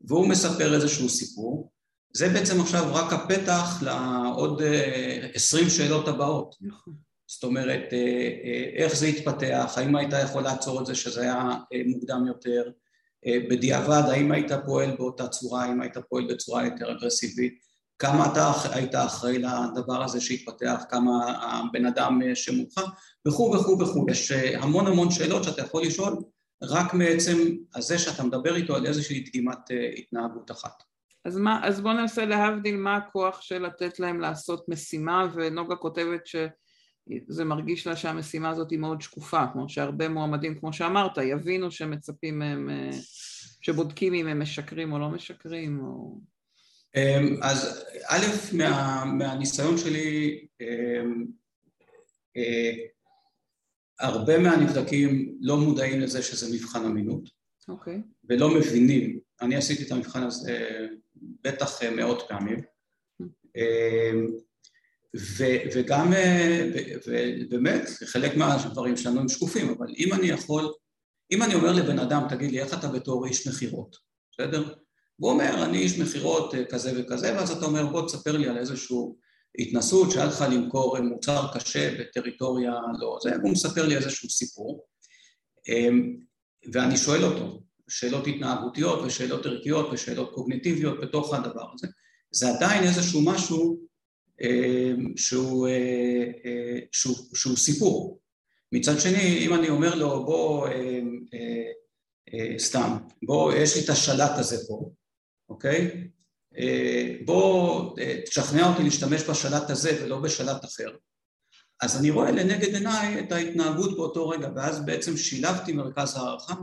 [0.00, 1.70] והוא מספר איזשהו סיפור,
[2.12, 4.62] זה בעצם עכשיו רק הפתח לעוד
[5.34, 6.54] עשרים שאלות הבאות.
[6.60, 6.94] נכון.
[7.26, 7.92] זאת אומרת,
[8.76, 12.70] איך זה התפתח, האם היית יכול לעצור את זה שזה היה מוקדם יותר,
[13.50, 17.58] בדיעבד, האם היית פועל באותה צורה, האם היית פועל בצורה יותר אגרסיבית,
[17.98, 22.80] כמה אתה היית אחראי לדבר הזה שהתפתח, כמה הבן אדם שמולך,
[23.28, 24.06] וכו' וכו' וכו'.
[24.10, 26.16] יש המון המון שאלות שאתה יכול לשאול
[26.62, 27.36] רק מעצם
[27.74, 29.58] הזה שאתה מדבר איתו על איזושהי דגימת
[29.98, 30.82] התנהגות אחת.
[31.24, 36.26] אז, מה, אז בוא ננסה להבדיל מה הכוח של לתת להם לעשות משימה, ונוגה כותבת
[36.26, 36.36] ש...
[37.28, 42.38] זה מרגיש לה שהמשימה הזאת היא מאוד שקופה, כמו שהרבה מועמדים, כמו שאמרת, יבינו שמצפים
[42.38, 42.90] מהם, אה,
[43.60, 46.18] שבודקים אם הם משקרים או לא משקרים, או...
[46.96, 51.24] אמ, אז א', מה, מהניסיון שלי, אמ,
[52.36, 52.72] אה,
[54.00, 57.28] הרבה מהנבדקים לא מודעים לזה שזה מבחן אמינות.
[57.68, 57.94] אוקיי.
[57.94, 58.28] Okay.
[58.28, 59.18] ולא מבינים.
[59.40, 62.58] אני עשיתי את המבחן הזה בטח מאות פעמים.
[63.22, 63.26] Mm.
[65.16, 66.12] ו- וגם,
[67.06, 70.72] ובאמת, חלק מהדברים שלנו הם שקופים, אבל אם אני יכול,
[71.30, 73.96] אם אני אומר לבן אדם, תגיד לי, איך אתה בתור איש מכירות,
[74.32, 74.74] בסדר?
[75.16, 78.58] הוא אומר, אני איש מכירות אה, כזה וכזה, ואז אתה אומר, בוא תספר לי על
[78.58, 78.96] איזושהי
[79.58, 84.86] התנסות שהיה לך למכור מוצר קשה בטריטוריה לא זה, והוא מספר לי איזשהו סיפור,
[85.68, 86.16] אמ,
[86.72, 91.86] ואני שואל אותו, שאלות התנהגותיות ושאלות ערכיות ושאלות קוגניטיביות בתוך הדבר הזה,
[92.30, 93.84] זה עדיין איזשהו משהו
[95.16, 98.20] שהוא, אה, אה, שהוא, שהוא סיפור.
[98.72, 104.56] מצד שני, אם אני אומר לו, בוא, אה, סתם, בוא, יש לי את השלט הזה
[104.68, 104.90] פה,
[105.54, 106.08] אוקיי?
[107.24, 110.88] בוא תשכנע אותי להשתמש בשלט הזה ולא בשלט אחר.
[111.82, 116.54] אז אני רואה לנגד עיניי את ההתנהגות באותו רגע, ואז בעצם שילבתי מרכז הערכה,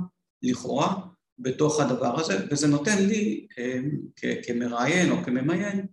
[0.44, 0.94] לכאורה,
[1.40, 3.48] בתוך הדבר הזה, וזה נותן לי
[4.44, 5.86] כמראיין או כממיין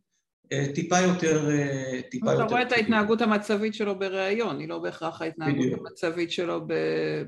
[0.53, 1.51] אה, טיפה יותר...
[1.51, 2.45] אה, טיפה יותר...
[2.45, 5.81] אתה רואה את ההתנהגות המצבית שלו בראיון, היא לא בהכרח ההתנהגות בדיוק.
[5.87, 6.67] המצבית שלו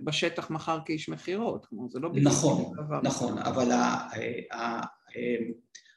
[0.05, 3.01] בשטח מחר כאיש מכירות, כלומר זה לא בדיוק נכון, דבר.
[3.03, 3.73] נכון, אבל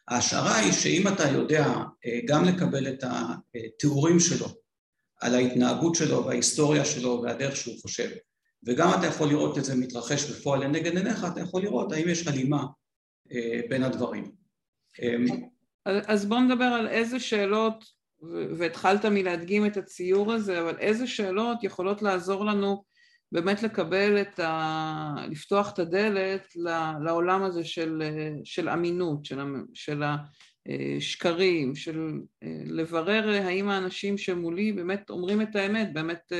[0.07, 1.65] ההשערה היא שאם אתה יודע
[2.05, 4.47] אה, גם לקבל את התיאורים שלו
[5.21, 8.09] על ההתנהגות שלו וההיסטוריה שלו והדרך שהוא חושב,
[8.65, 12.27] וגם אתה יכול לראות את זה מתרחש בפועל לנגד עיניך, אתה יכול לראות האם יש
[12.27, 12.65] הלימה
[13.69, 14.31] בין הדברים.
[15.85, 17.85] אז בוא נדבר על איזה שאלות,
[18.57, 22.83] והתחלת מלהדגים את הציור הזה, אבל איזה שאלות יכולות לעזור לנו
[23.33, 25.15] באמת לקבל את ה...
[25.29, 26.53] לפתוח את הדלת
[27.05, 28.01] לעולם הזה של,
[28.43, 29.39] של אמינות, של,
[29.73, 30.03] של
[30.67, 32.11] השקרים, של
[32.65, 36.31] לברר האם האנשים שמולי באמת אומרים את האמת, באמת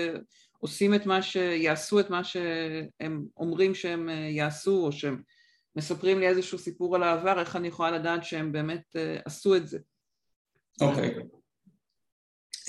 [0.59, 1.35] עושים את מה ש...
[1.35, 5.21] יעשו את מה שהם אומרים שהם יעשו, או שהם
[5.75, 9.79] מספרים לי איזשהו סיפור על העבר, איך אני יכולה לדעת שהם באמת עשו את זה?
[10.81, 11.15] אוקיי.
[11.15, 11.21] Okay.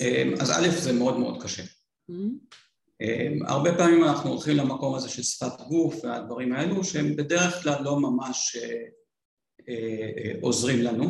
[0.01, 1.63] אמ, אז א', זה מאוד מאוד קשה.
[1.63, 2.64] Mm-hmm.
[3.03, 7.83] Um, הרבה פעמים אנחנו הולכים למקום הזה של שפת גוף והדברים האלו, שהם בדרך כלל
[7.83, 11.05] לא ממש uh, uh, עוזרים לנו,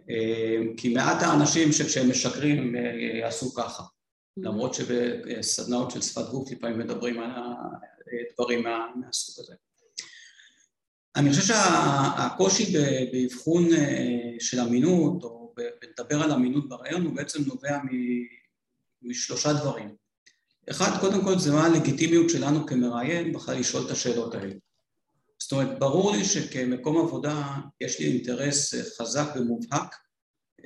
[0.00, 2.78] uh, כי מעט האנשים שכשהם משקרים uh,
[3.20, 3.82] יעשו ככה.
[3.82, 4.42] Mm-hmm.
[4.42, 7.30] למרות שבסדנאות של שפת גוף לפעמים מדברים על
[8.30, 9.54] הדברים מה, מהסוג הזה.
[11.16, 12.72] אני חושב שהקושי
[13.12, 17.78] באבחון אה, של אמינות, או בלדבר על אמינות ברעיון, הוא בעצם נובע
[19.02, 20.01] משלושה דברים.
[20.70, 24.54] אחד, קודם כל, זה מה הלגיטימיות שלנו כמראיין בכלל לשאול את השאלות האלה.
[25.38, 29.94] זאת אומרת, ברור לי שכמקום עבודה יש לי אינטרס אה, חזק ומובהק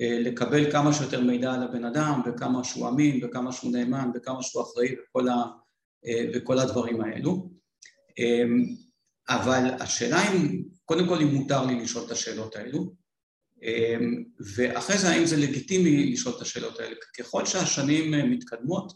[0.01, 4.43] אה, לקבל כמה שיותר מידע על הבן אדם, וכמה שהוא אמין, וכמה שהוא נאמן, וכמה
[4.43, 5.43] שהוא אחראי, וכל, ה,
[6.33, 7.49] וכל הדברים האלו.
[9.29, 12.93] אבל השאלה אם, קודם כל אם מותר לי לשאול את השאלות האלו,
[13.63, 14.23] אמ,
[14.55, 16.95] ואחרי זה האם זה לגיטימי לשאול את השאלות האלה.
[17.19, 18.93] ככל שהשנים אה, מתקדמות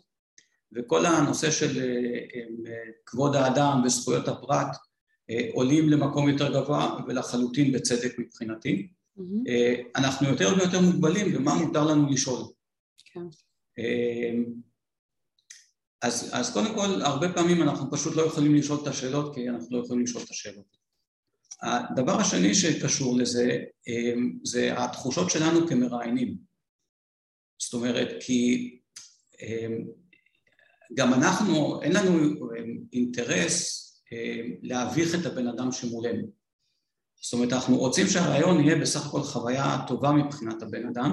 [0.75, 2.63] וכל הנושא של אה, אמ,
[3.05, 4.77] כבוד האדם וזכויות הפרט
[5.29, 9.21] אה, עולים למקום יותר גבוה ולחלוטין בצדק מבחינתי, mm-hmm.
[9.95, 12.43] אנחנו יותר ויותר מוגבלים במה מותר לנו לשאול.
[13.05, 13.19] כן.
[16.01, 19.77] אז, אז קודם כל, הרבה פעמים אנחנו פשוט לא יכולים לשאול את השאלות כי אנחנו
[19.77, 20.77] לא יכולים לשאול את השאלות.
[21.62, 23.60] הדבר השני שקשור לזה
[24.43, 26.38] זה התחושות שלנו כמראיינים.
[27.57, 28.69] זאת אומרת, כי
[30.93, 33.88] גם אנחנו, אין לנו אמ, אינטרס
[34.62, 36.27] להביך את הבן אדם שמולנו.
[37.21, 41.12] זאת אומרת, אנחנו רוצים שהרעיון יהיה בסך הכל חוויה טובה מבחינת הבן אדם,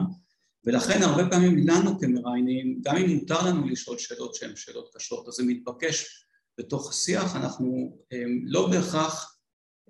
[0.64, 5.34] ולכן הרבה פעמים לנו כמראיינים, גם אם מותר לנו לשאול שאלות שהן שאלות קשות, אז
[5.34, 6.24] זה מתבקש
[6.58, 7.98] בתוך השיח, אנחנו
[8.44, 9.38] לא בהכרח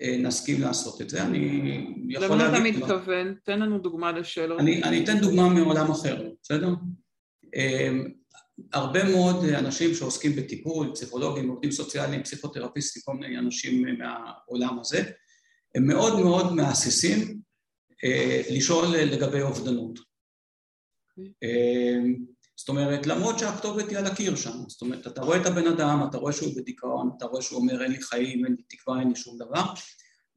[0.01, 1.39] נסכים לעשות את זה, אני
[2.09, 2.47] יכול להגיד...
[2.47, 3.35] למה אתה מתכוון?
[3.45, 4.61] תן לנו דוגמה לשאלות.
[4.61, 6.69] אני, אני אתן דוגמה מעולם אחר, בסדר?
[8.73, 15.11] הרבה מאוד אנשים שעוסקים בטיפול, פסיכולוגים, עובדים סוציאליים, פסיכותרפיסטים, כל מיני אנשים מהעולם הזה,
[15.75, 17.41] הם מאוד מאוד מהססים
[18.05, 19.99] אה, לשאול לגבי אובדנות.
[21.19, 21.99] אה,
[22.57, 26.07] זאת אומרת, למרות שהכתובת היא על הקיר שם, זאת אומרת, אתה רואה את הבן אדם,
[26.11, 29.09] אתה רואה שהוא בדיכאון, אתה רואה שהוא אומר אין לי חיים, אין לי תקווה, אין
[29.09, 29.65] לי שום דבר,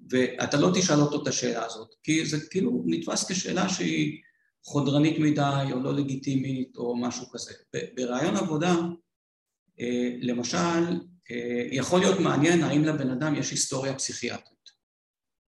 [0.09, 4.21] ואתה לא תשאל אותו את השאלה הזאת, כי זה כאילו נתפס כשאלה שהיא
[4.65, 7.53] חודרנית מדי או לא לגיטימית או משהו כזה.
[7.95, 8.75] ברעיון עבודה,
[9.79, 10.57] אה, למשל,
[11.31, 14.69] אה, יכול להיות מעניין האם לבן אדם יש היסטוריה פסיכיאטרית,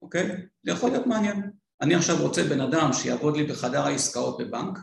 [0.02, 0.28] אוקיי?
[0.62, 1.50] זה יכול להיות מעניין.
[1.80, 4.78] אני עכשיו רוצה בן אדם שיעבוד לי בחדר העסקאות בבנק,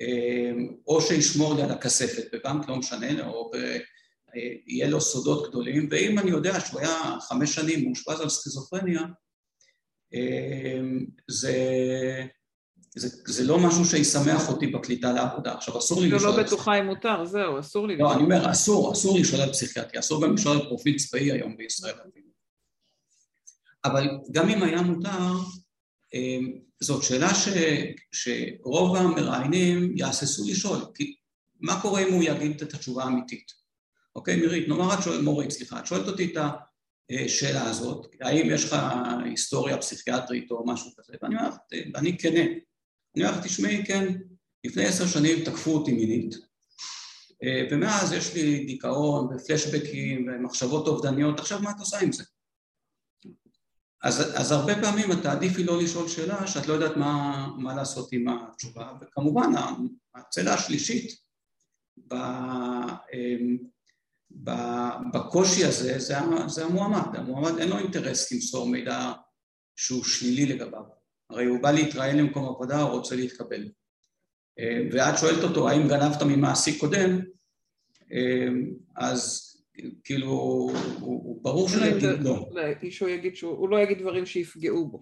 [0.00, 0.52] אה,
[0.86, 3.56] או שישמור לי על הכספת בבנק, לא משנה, או ב...
[4.66, 9.02] יהיה לו סודות גדולים, ואם אני יודע שהוא היה חמש שנים מאושפז על סכיזופרניה,
[11.30, 11.56] זה...
[12.96, 15.54] זה, זה לא משהו שישמח אותי בקליטה לעבודה.
[15.54, 16.36] עכשיו, אסור לי לא לשאול...
[16.36, 17.96] לא בטוחה אם מותר, זהו, אסור לי...
[17.96, 21.56] לא, אני אומר, אסור, אסור לשאול על פסיכיאטריה, אסור גם לשאול על פרופיל צבאי היום
[21.56, 21.94] בישראל.
[23.84, 25.32] אבל גם אם היה מותר,
[26.14, 27.48] אמ, זאת שאלה ש,
[28.12, 31.14] שרוב המראיינים יהססו לשאול, כי
[31.60, 33.52] מה קורה אם הוא יגיד את התשובה האמיתית?
[34.16, 36.42] אוקיי, מירית, נאמר את שואלת, מורית, סליחה, את שואלת אותי את
[37.10, 38.76] השאלה הזאת, האם יש לך
[39.24, 41.50] היסטוריה פסיכיאטרית או משהו כזה, ואני אומר,
[41.94, 42.40] ואני כנה,
[43.16, 44.18] אני אומר לך, תשמעי, כן,
[44.64, 46.34] לפני עשר שנים תקפו אותי מינית,
[47.42, 52.24] אה, ומאז יש לי דיכאון ופלשבקים ומחשבות אובדניות, עכשיו מה את עושה עם זה?
[54.02, 58.12] אז, אז הרבה פעמים את תעדיפי לא לשאול שאלה שאת לא יודעת מה, מה לעשות
[58.12, 59.52] עם התשובה, וכמובן
[60.14, 61.16] הצלע השלישית
[62.08, 63.58] ב, אמ,
[64.30, 64.50] ב,
[65.12, 69.12] בקושי הזה זה, זה המועמד, המועמד אין לו אינטרס למסור מידע
[69.76, 71.01] שהוא שלילי לגביו
[71.32, 73.68] הרי הוא בא להתראיין למקום עבודה, הוא רוצה להתקבל.
[74.58, 77.20] אה, ואת שואלת אותו, האם גנבת ממעסיק קודם,
[78.12, 78.48] אה,
[78.96, 79.48] אז
[80.04, 82.48] כאילו, הוא, הוא ברור שהוא יגיד לא.
[82.90, 85.00] שהוא יגיד שהוא לא יגיד דברים שיפגעו בו.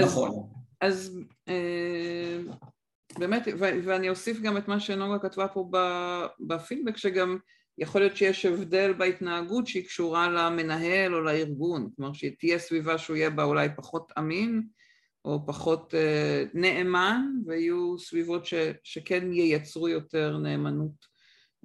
[0.00, 0.30] נכון.
[0.80, 1.18] אז
[1.48, 2.38] אה,
[3.18, 5.70] באמת, ואני אוסיף גם את מה שנוגה כתבה פה
[6.40, 7.38] בפידבק, שגם
[7.78, 13.30] יכול להיות שיש הבדל בהתנהגות שהיא קשורה למנהל או לארגון, כלומר שתהיה סביבה שהוא יהיה
[13.30, 14.62] בה אולי פחות אמין,
[15.28, 21.06] או פחות אה, נאמן, ויהיו סביבות ש, שכן ייצרו יותר נאמנות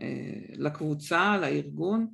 [0.02, 0.08] אה,
[0.54, 2.08] לקבוצה, לארגון,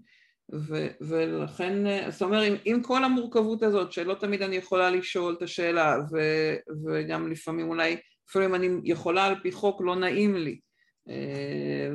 [0.53, 5.35] ו, ולכן, אה, זאת אומרת, עם, עם כל המורכבות הזאת, שלא תמיד אני יכולה לשאול
[5.37, 6.17] את השאלה, ו,
[6.85, 7.97] וגם לפעמים אולי,
[8.29, 10.59] אפילו אם אני יכולה על פי חוק, לא נעים לי,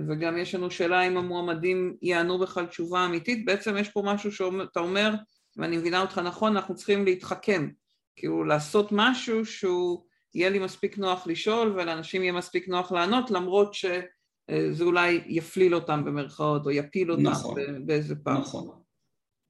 [0.08, 4.80] וגם יש לנו שאלה אם המועמדים יענו בכלל תשובה אמיתית, בעצם יש פה משהו שאתה
[4.80, 5.10] אומר,
[5.56, 7.68] ואני מבינה אותך נכון, אנחנו צריכים להתחכם
[8.16, 13.74] כאילו לעשות משהו שהוא יהיה לי מספיק נוח לשאול ולאנשים יהיה מספיק נוח לענות למרות
[13.74, 18.40] שזה אולי יפליל אותם במרכאות או יפיל אותם נכון, באיזה פעם.
[18.40, 18.84] נכון.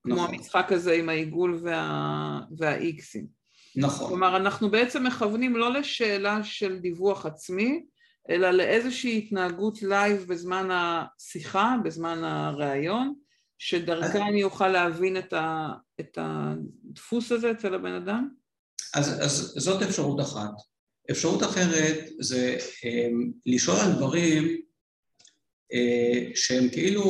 [0.03, 0.35] כמו נכון.
[0.35, 2.41] המשחק הזה עם העיגול וה...
[2.57, 3.27] והאיקסים.
[3.77, 4.09] נכון.
[4.09, 7.85] כלומר אנחנו בעצם מכוונים לא לשאלה של דיווח עצמי
[8.31, 13.15] אלא לאיזושהי התנהגות live בזמן השיחה, בזמן הראיון,
[13.59, 18.29] שדרכה אני אוכל להבין את, ה, את הדפוס הזה אצל הבן אדם?
[18.95, 20.51] אז, אז זאת אפשרות אחת.
[21.11, 23.09] אפשרות אחרת זה אה,
[23.47, 24.61] לשאול על דברים
[25.73, 27.03] אה, שהם כאילו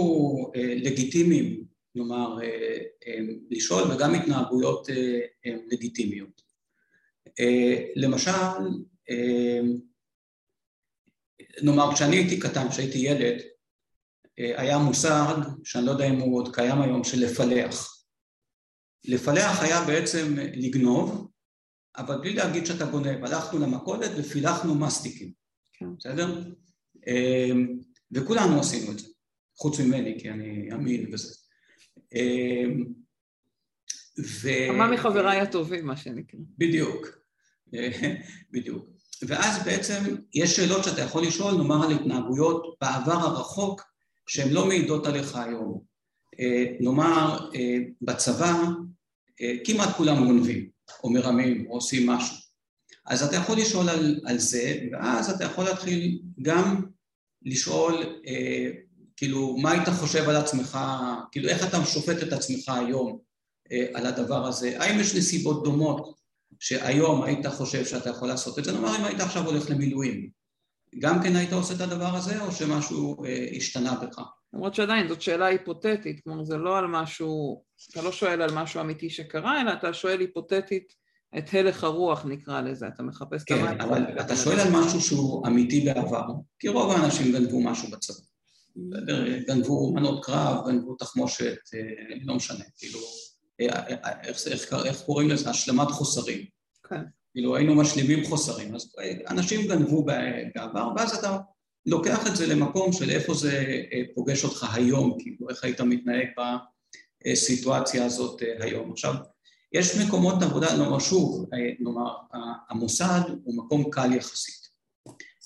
[0.56, 3.18] אה, לגיטימיים, כלומר אה, אה,
[3.50, 6.42] לשאול וגם התנהגויות אה, אה, לגיטימיות.
[7.40, 8.30] אה, למשל,
[9.10, 9.60] אה,
[11.62, 13.42] נאמר כשאני הייתי קטן, כשהייתי ילד,
[14.38, 18.04] אה, היה מושג שאני לא יודע אם הוא עוד קיים היום של לפלח.
[19.04, 21.30] לפלח היה בעצם לגנוב
[21.96, 25.32] אבל בלי להגיד שאתה גונב, הלכנו למכולת ופילחנו מסטיקים,
[25.72, 25.86] כן.
[25.98, 26.42] בסדר?
[27.06, 27.78] אמ,
[28.12, 29.06] וכולנו עשינו את זה,
[29.56, 31.34] חוץ ממני, כי אני אמין וזה.
[32.14, 32.84] אמ,
[34.18, 34.48] ו...
[34.68, 36.40] כמה מחבריי הטובים, מה שנקרא.
[36.58, 37.06] בדיוק,
[38.52, 38.86] בדיוק.
[39.22, 43.82] ואז בעצם יש שאלות שאתה יכול לשאול, נאמר על התנהגויות בעבר הרחוק,
[44.26, 45.80] שהן לא מעידות עליך היום.
[46.40, 48.54] אה, נאמר, אה, בצבא
[49.40, 50.73] אה, כמעט כולם גונבים.
[51.04, 52.36] או מרמים או עושים משהו.
[53.06, 56.84] אז אתה יכול לשאול על, על זה, ואז אתה יכול להתחיל גם
[57.42, 58.70] לשאול, אה,
[59.16, 60.78] כאילו, מה היית חושב על עצמך,
[61.32, 63.18] כאילו, איך אתה שופט את עצמך היום
[63.72, 64.76] אה, על הדבר הזה?
[64.80, 66.14] האם יש נסיבות דומות
[66.60, 68.72] שהיום היית חושב שאתה יכול לעשות את זה?
[68.72, 70.30] נאמר, אם היית עכשיו הולך למילואים,
[70.98, 74.18] גם כן היית עושה את הדבר הזה, או שמשהו אה, השתנה בך?
[74.54, 78.80] למרות שעדיין זאת שאלה היפותטית, כלומר זה לא על משהו, אתה לא שואל על משהו
[78.80, 80.92] אמיתי שקרה, אלא אתה שואל היפותטית
[81.38, 83.78] את הלך הרוח נקרא לזה, אתה מחפש כן, את המים.
[83.78, 86.22] כן, אבל אתה שואל על משהו שהוא אמיתי בעבר,
[86.58, 88.16] כי רוב האנשים גנבו משהו בצבא.
[89.46, 92.98] גנבו מנות קרב, גנבו תחמושת, אה, לא משנה, כאילו,
[93.60, 95.50] אה, אה, איך, איך, איך קוראים לזה?
[95.50, 96.44] השלמת חוסרים.
[96.88, 97.02] כן.
[97.32, 98.94] כאילו היינו משלימים חוסרים, אז
[99.30, 100.04] אנשים גנבו
[100.54, 101.38] בעבר, ואז אתה
[101.86, 103.82] לוקח את זה למקום של איפה זה
[104.14, 106.26] פוגש אותך היום, כאילו איך היית מתנהג
[107.26, 108.92] בסיטואציה הזאת היום.
[108.92, 109.14] עכשיו,
[109.72, 111.46] יש מקומות עבודה, נאמר שוב,
[111.80, 112.14] נאמר,
[112.70, 114.64] המוסד הוא מקום קל יחסית.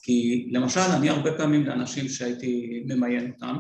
[0.03, 3.57] כי למשל, אני הרבה פעמים לאנשים שהייתי ממיין אותם,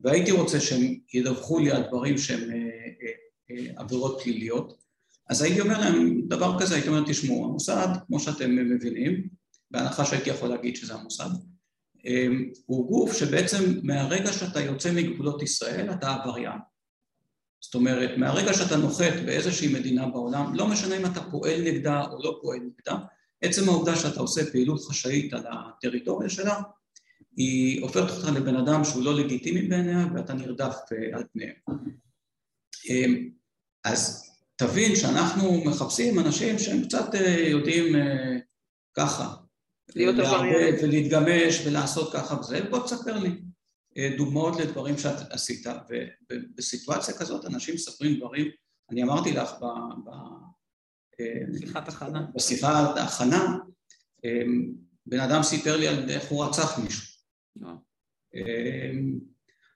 [0.00, 3.10] והייתי רוצה שהם ידווחו לי על דברים שהם אה, אה,
[3.50, 4.82] אה, עבירות פליליות,
[5.28, 9.28] אז הייתי אומר להם דבר כזה, הייתי אומר, תשמעו, המוסד, כמו שאתם מבינים,
[9.70, 11.28] בהנחה שהייתי יכול להגיד שזה המוסד,
[12.66, 16.58] הוא גוף שבעצם מהרגע שאתה יוצא מגבולות ישראל אתה עבריין.
[17.60, 22.22] זאת אומרת, מהרגע שאתה נוחת באיזושהי מדינה בעולם, לא משנה אם אתה פועל נגדה או
[22.22, 22.98] לא פועל נגדה,
[23.42, 26.60] עצם העובדה שאתה עושה פעילות חשאית על הטריטוריה שלה,
[27.36, 31.54] היא הופכת אותך לבן אדם שהוא לא לגיטימי בעיניה ואתה נרדף אה, על פניהם.
[32.88, 33.30] אמ,
[33.84, 38.36] אז תבין שאנחנו מחפשים אנשים שהם קצת אה, יודעים אה,
[38.96, 39.34] ככה,
[39.96, 40.74] להיות עבריינים.
[40.82, 43.30] ולהתגמש ולעשות ככה וזה, בוא תספר לי
[44.16, 45.66] דוגמאות לדברים שאת עשית,
[46.32, 48.46] ובסיטואציה כזאת אנשים מספרים דברים,
[48.90, 49.54] אני אמרתי לך
[51.58, 52.26] שיחת הכנה.
[52.34, 53.58] בשיחת ההכנה,
[54.24, 54.72] אמ,
[55.06, 57.06] בן אדם סיפר לי על איך הוא רצח מישהו.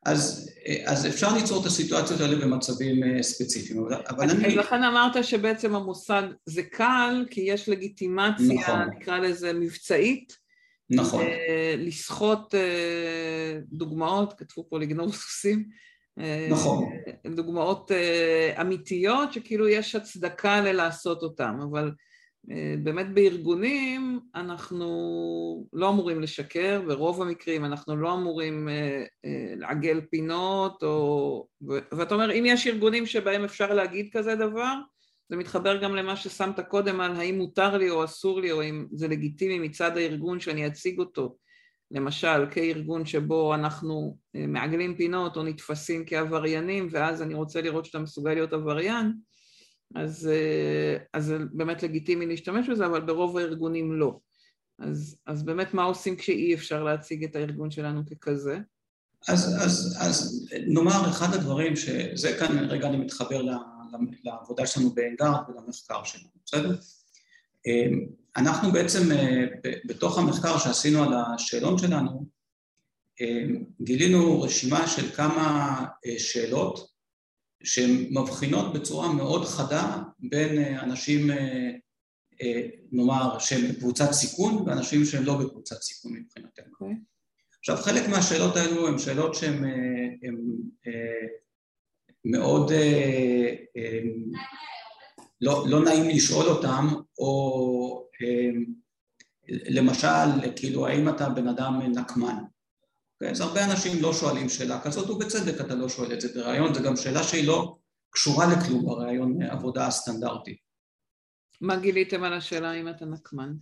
[0.06, 0.50] אז,
[0.86, 4.46] אז אפשר ליצור את הסיטואציות האלה במצבים אה, ספציפיים, אבל אני...
[4.46, 8.80] אז לכן אמרת שבעצם המושג זה קל, כי יש לגיטימציה, נכון.
[8.96, 10.46] נקרא לזה מבצעית.
[10.90, 11.24] נכון.
[11.24, 15.64] אה, לסחוט אה, דוגמאות, כתבו פה לגנוב סוסים.
[16.50, 16.92] נכון.
[17.34, 17.90] דוגמאות
[18.60, 21.90] אמיתיות שכאילו יש הצדקה ללעשות אותן, אבל
[22.82, 29.04] באמת בארגונים אנחנו לא אמורים לשקר, ברוב המקרים אנחנו לא אמורים אה,
[29.56, 31.46] לעגל פינות, או...
[31.92, 34.74] ואתה אומר, אם יש ארגונים שבהם אפשר להגיד כזה דבר,
[35.28, 38.86] זה מתחבר גם למה ששמת קודם על האם מותר לי או אסור לי, או אם
[38.92, 41.36] זה לגיטימי מצד הארגון שאני אציג אותו.
[41.90, 47.98] למשל כארגון שבו אנחנו אה, מעגלים פינות או נתפסים כעבריינים ואז אני רוצה לראות שאתה
[47.98, 49.12] מסוגל להיות עבריין
[49.94, 54.18] אז, אה, אז באמת לגיטימי להשתמש בזה אבל ברוב הארגונים לא
[54.78, 58.58] אז, אז באמת מה עושים כשאי אפשר להציג את הארגון שלנו ככזה?
[59.28, 63.42] אז, אז, אז נאמר אחד הדברים שזה כאן רגע אני מתחבר
[64.24, 66.76] לעבודה שלנו באנגארד ולמחקר שלנו, בסדר?
[67.66, 69.44] אמ, אנחנו בעצם אה,
[69.84, 72.26] בתוך המחקר שעשינו על השאלון שלנו
[73.80, 76.95] גילינו רשימה של כמה אה, שאלות
[77.66, 81.30] שהן מבחינות בצורה מאוד חדה בין אה, אנשים
[82.92, 86.64] נאמר שהם בקבוצת סיכון ואנשים שהם לא בקבוצת סיכון מבחינתנו.
[86.66, 86.80] Okay.
[86.80, 86.96] אוקיי.
[87.58, 89.64] עכשיו חלק מהשאלות האלו הן שאלות שהן
[92.24, 92.72] מאוד
[95.40, 96.86] לא, לא נעים לשאול אותם,
[97.18, 98.64] או אמ,
[99.48, 102.36] למשל, כאילו, האם אתה בן אדם נקמן?
[103.22, 106.74] Okay, אז הרבה אנשים לא שואלים שאלה כזאת, ובצדק אתה לא שואל את זה בריאיון,
[106.74, 107.78] זו גם שאלה שהיא לא
[108.10, 110.56] קשורה לכלום בריאיון עבודה הסטנדרטי.
[111.60, 113.52] מה גיליתם על השאלה אם אתה נקמן?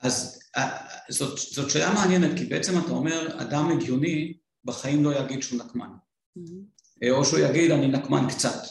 [0.00, 5.42] אז אה, זאת, זאת שאלה מעניינת, כי בעצם אתה אומר, אדם הגיוני בחיים לא יגיד
[5.42, 5.90] שהוא נקמן.
[6.38, 7.10] Mm-hmm.
[7.10, 8.62] או שהוא יגיד, אני נקמן קצת.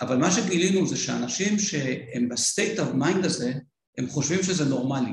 [0.00, 3.52] אבל מה שגילינו זה שאנשים שהם ב state of mind הזה,
[3.98, 5.12] הם חושבים שזה נורמלי.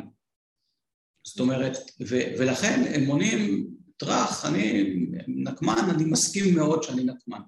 [1.30, 3.68] זאת אומרת, ו- ולכן הם עונים,
[3.98, 4.96] טראח, אני
[5.28, 7.42] נקמן, אני מסכים מאוד שאני נקמן.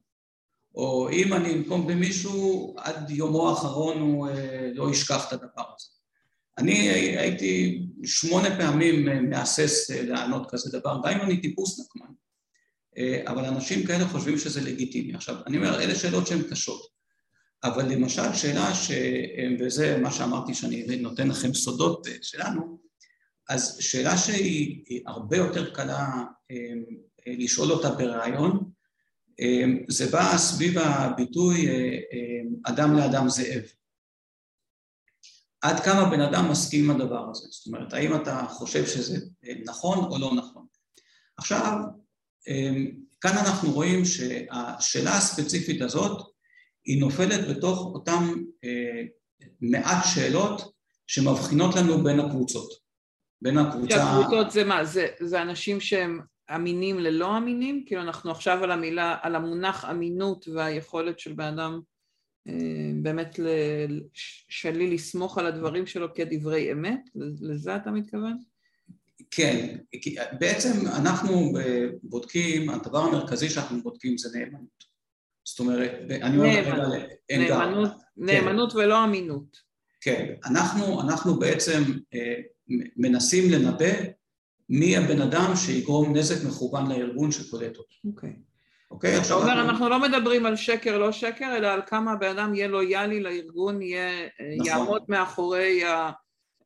[0.75, 5.87] או אם אני אנקום במישהו, עד יומו האחרון הוא אה, לא ישכח את הדבר הזה.
[6.57, 12.13] אני הייתי שמונה פעמים אה, מהסס אה, לענות כזה דבר, גם אם אני טיפוס נקמן.
[12.97, 15.13] אה, אבל אנשים כאלה חושבים שזה לגיטימי.
[15.13, 16.91] עכשיו, אני אומר, אלה שאלות שהן קשות.
[17.63, 18.91] אבל למשל שאלה, ש...
[19.59, 22.79] וזה מה שאמרתי שאני נותן לכם סודות שלנו,
[23.51, 26.07] אז שאלה שהיא הרבה יותר קלה
[26.51, 26.73] אה,
[27.27, 28.71] לשאול אותה בריאיון,
[29.39, 31.67] אה, זה בא סביב הביטוי
[32.63, 33.63] אדם לאדם זאב.
[35.61, 37.47] עד כמה בן אדם מסכים עם הדבר הזה?
[37.51, 39.17] זאת אומרת, האם אתה חושב שזה
[39.65, 40.65] נכון או לא נכון?
[41.37, 41.77] עכשיו,
[43.21, 46.21] כאן אנחנו רואים שהשאלה הספציפית הזאת
[46.85, 48.33] היא נופלת בתוך אותם
[48.63, 49.03] אה,
[49.61, 50.73] מעט שאלות
[51.07, 52.80] שמבחינות לנו בין הקבוצות.
[53.41, 53.95] בין הקבוצה...
[53.95, 54.85] שהקבוצות זה מה?
[54.85, 56.19] זה, זה אנשים שהם
[56.55, 57.83] אמינים ללא אמינים?
[57.85, 61.79] כאילו אנחנו עכשיו על המילה, על המונח אמינות והיכולת של בן אדם
[62.47, 62.53] אה,
[63.01, 63.39] באמת
[64.49, 67.09] שלי לסמוך על הדברים שלו כדברי אמת?
[67.41, 68.37] לזה אתה מתכוון?
[69.31, 69.77] כן,
[70.39, 71.53] בעצם אנחנו
[72.03, 74.91] בודקים, הדבר המרכזי שאנחנו בודקים זה נאמנות.
[75.43, 76.75] זאת אומרת, אני אומר רגע,
[77.37, 78.77] נאמנות, נאמנות כן.
[78.77, 79.57] ולא אמינות.
[80.01, 81.83] כן, אנחנו, אנחנו בעצם
[82.13, 82.41] אה,
[82.97, 83.93] מנסים לנבא
[84.69, 87.95] מי הבן אדם שיגרום נזק מכוון לארגון שקולט אותו.
[88.05, 88.33] אוקיי.
[88.91, 89.43] אוקיי, עכשיו...
[89.43, 92.67] אתה אומר, אנחנו לא מדברים על שקר לא שקר, אלא על כמה הבן אדם יהיה
[92.67, 94.65] לויאלי לארגון, יהיה, נכון.
[94.65, 96.11] יעמוד מאחורי ה...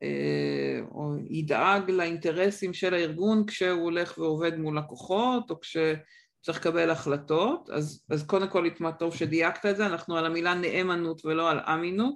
[0.02, 7.70] אה, או ידאג לאינטרסים של הארגון כשהוא הולך ועובד מול לקוחות, או כשצריך לקבל החלטות,
[7.70, 12.14] אז, אז קודם כל טוב שדייקת את זה, אנחנו על המילה נאמנות ולא על אמינות.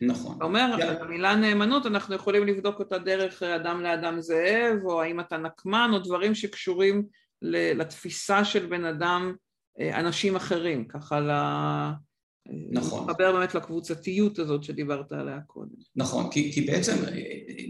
[0.00, 0.36] נכון.
[0.36, 5.20] אתה אומר, על המילה נאמנות אנחנו יכולים לבדוק אותה דרך אדם לאדם זאב, או האם
[5.20, 7.06] אתה נקמן, או דברים שקשורים
[7.42, 9.34] לתפיסה של בן אדם
[9.80, 11.30] אה, אנשים אחרים, ככה ל...
[12.72, 13.06] נכון.
[13.06, 15.74] להתחבר באמת לקבוצתיות הזאת שדיברת עליה קודם.
[15.96, 16.94] נכון, כי, כי בעצם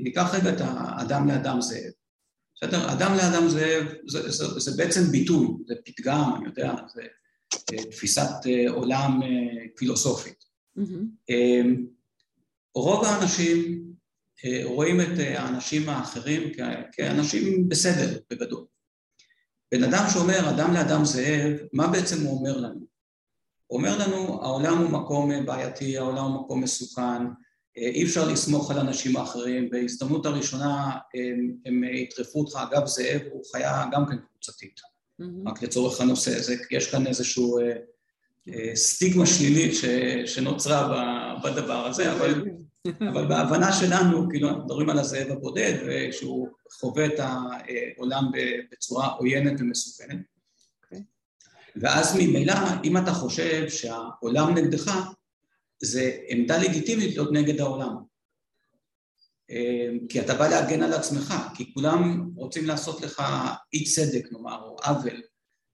[0.02, 1.92] ניקח רגע את האדם לאדם זאב.
[2.56, 2.92] בסדר?
[2.92, 7.02] אדם לאדם זאב זה, זה, זה בעצם ביטוי, זה פתגם, אני יודע, זה
[7.72, 9.20] אה, תפיסת אה, עולם
[9.76, 10.44] פילוסופית.
[10.78, 11.32] Mm-hmm.
[12.74, 13.84] רוב האנשים
[14.64, 16.52] רואים את האנשים האחרים
[16.92, 18.64] כאנשים בסדר, בגדול.
[19.72, 22.86] בן אדם שאומר אדם לאדם זאב, מה בעצם הוא אומר לנו?
[23.66, 27.22] הוא אומר לנו, העולם הוא מקום בעייתי, העולם הוא מקום מסוכן,
[27.76, 33.42] אי אפשר לסמוך על אנשים האחרים, בהזדמנות הראשונה הם, הם יטרפו אותך, אגב זאב הוא
[33.52, 35.50] חיה גם כן קבוצתית, mm-hmm.
[35.50, 37.72] רק לצורך הנושא הזה, יש כאן איזשהו אה, אה,
[38.74, 39.84] סטיגמה שלילית ש,
[40.26, 42.44] שנוצרה בדבר הזה, אבל
[43.10, 45.74] אבל בהבנה שלנו, כאילו אנחנו מדברים על הזאב הבודד,
[46.12, 48.24] שהוא חווה את העולם
[48.72, 50.16] בצורה עוינת ומסוכנת.
[50.16, 50.84] Okay.
[50.84, 51.02] אוקיי.
[51.76, 54.92] ואז ממילא, אם אתה חושב שהעולם נגדך,
[55.82, 57.96] זה עמדה לגיטימית להיות נגד העולם.
[60.08, 63.22] כי אתה בא להגן על עצמך, כי כולם רוצים לעשות לך
[63.72, 65.22] אי צדק, נאמר, או עוול,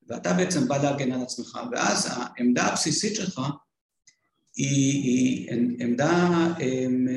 [0.09, 3.41] ואתה בעצם בא להגן על עצמך, ואז העמדה הבסיסית שלך
[4.57, 6.11] היא, היא עמדה
[6.59, 7.09] הם,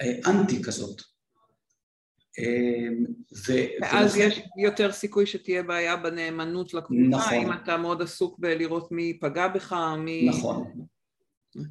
[0.00, 1.02] אה, אנטי כזאת.
[3.46, 4.28] ו, ואז ולכן...
[4.28, 7.34] יש יותר סיכוי שתהיה בעיה בנאמנות לקבוצה, נכון.
[7.34, 10.28] אם אתה מאוד עסוק בלראות מי פגע בך, מי...
[10.28, 10.86] נכון.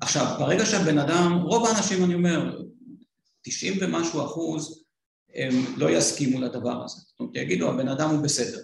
[0.02, 2.62] עכשיו, ברגע שהבן אדם, רוב האנשים, אני אומר,
[3.42, 4.84] 90 ומשהו אחוז,
[5.36, 6.96] הם לא יסכימו לדבר הזה.
[6.96, 8.60] זאת אומרת, יגידו, הבן אדם הוא בסדר.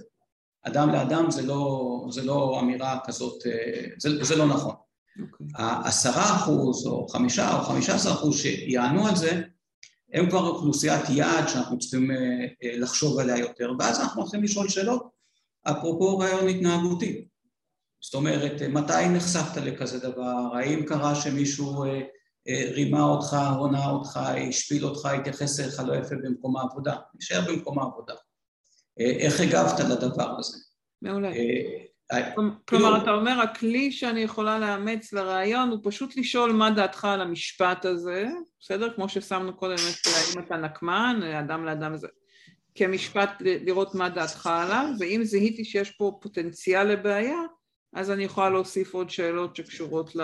[0.63, 4.75] אדם לאדם זה לא, זה לא אמירה כזאת, אה, זה, זה לא נכון.
[5.21, 5.47] אוקיי.
[5.55, 9.41] העשרה אחוז או חמישה או חמישה עשר אחוז שיענו על זה,
[10.13, 12.17] הם כבר אוכלוסיית יעד שאנחנו צריכים אה,
[12.63, 15.09] אה, לחשוב עליה יותר, ואז אנחנו הולכים לשאול שאלות,
[15.63, 17.27] אפרופו רעיון התנהגותי.
[18.01, 20.55] זאת אומרת, מתי נחשפת לכזה דבר?
[20.55, 21.83] האם קרה שמישהו
[22.47, 26.95] רימה אותך, הונה אותך, השפיל אותך, התייחס אליך לא יפה במקום העבודה?
[27.15, 28.13] נשאר במקום העבודה.
[28.97, 30.57] איך הגבת לדבר הזה?
[31.01, 31.31] מעולה.
[32.65, 37.85] כלומר, אתה אומר, הכלי שאני יכולה לאמץ לרעיון הוא פשוט לשאול מה דעתך על המשפט
[37.85, 38.25] הזה,
[38.59, 38.93] בסדר?
[38.95, 42.07] כמו ששמנו קודם את האם אתה נקמן, אדם לאדם הזה,
[42.75, 47.39] כמשפט לראות מה דעתך עליו, ואם זיהיתי שיש פה פוטנציאל לבעיה,
[47.93, 50.15] אז אני יכולה להוסיף עוד שאלות שקשורות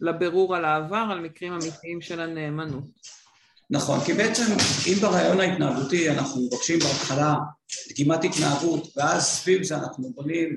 [0.00, 2.84] לבירור על העבר, על מקרים אמיתיים של הנאמנות.
[3.72, 4.42] נכון, כי בעצם
[4.86, 7.34] אם ברעיון ההתנהגותי אנחנו מבקשים בהתחלה
[7.88, 10.56] דגימת התנהגות, ואז סביב זה אנחנו בונים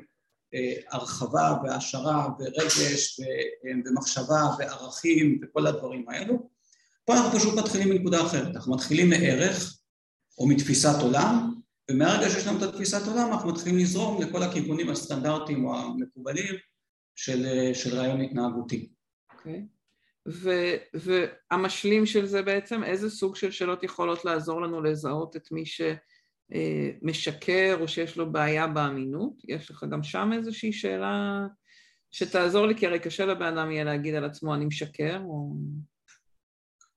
[0.53, 3.19] אה, הרחבה והעשרה ורגש
[3.85, 6.49] ומחשבה וערכים וכל הדברים האלו.
[7.05, 9.77] פה אנחנו פשוט מתחילים מנקודה אחרת, אנחנו מתחילים מערך
[10.37, 11.53] או מתפיסת עולם,
[11.91, 16.55] ומהרגע שיש לנו את התפיסת עולם אנחנו מתחילים לזרום לכל הכיוונים הסטנדרטיים או המקובלים
[17.15, 18.89] של, של רעיון התנהגותי.
[19.37, 19.65] אוקיי.
[20.27, 20.99] Okay.
[21.51, 25.81] והמשלים של זה בעצם, איזה סוג של שאלות יכולות לעזור לנו לזהות את מי ש...
[26.53, 29.33] אה, משקר או שיש לו בעיה באמינות?
[29.47, 31.47] יש לך גם שם איזושהי שאלה
[32.11, 35.53] שתעזור לי, כי הרי קשה לבן אדם יהיה להגיד על עצמו אני משקר או...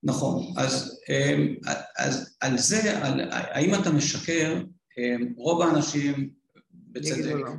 [0.03, 1.57] נכון, אז, אמ,
[1.99, 4.63] אז על זה, על האם אתה משקר,
[4.99, 6.31] אמ, רוב האנשים
[6.73, 7.51] בצדק יגידו לא.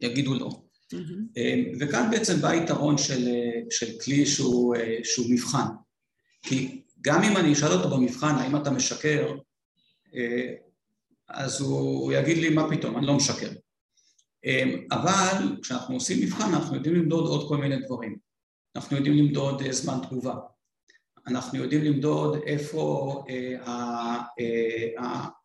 [0.00, 0.62] יגידו לא.
[0.94, 1.76] Mm-hmm.
[1.80, 3.28] וכאן בעצם בא היתרון של,
[3.70, 5.66] של כלי שהוא, שהוא מבחן.
[6.42, 9.34] כי גם אם אני אשאל אותו במבחן האם אתה משקר,
[10.14, 10.54] אה,
[11.28, 13.50] אז הוא, הוא יגיד לי מה פתאום, אני לא משקר.
[14.92, 18.18] אבל כשאנחנו עושים מבחן אנחנו יודעים למדוד עוד כל מיני דברים.
[18.76, 20.34] אנחנו יודעים למדוד אה, זמן תגובה.
[21.26, 23.24] אנחנו יודעים למדוד איפה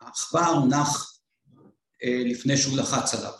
[0.01, 1.19] העכבר נח
[2.03, 3.31] לפני שהוא לחץ עליו.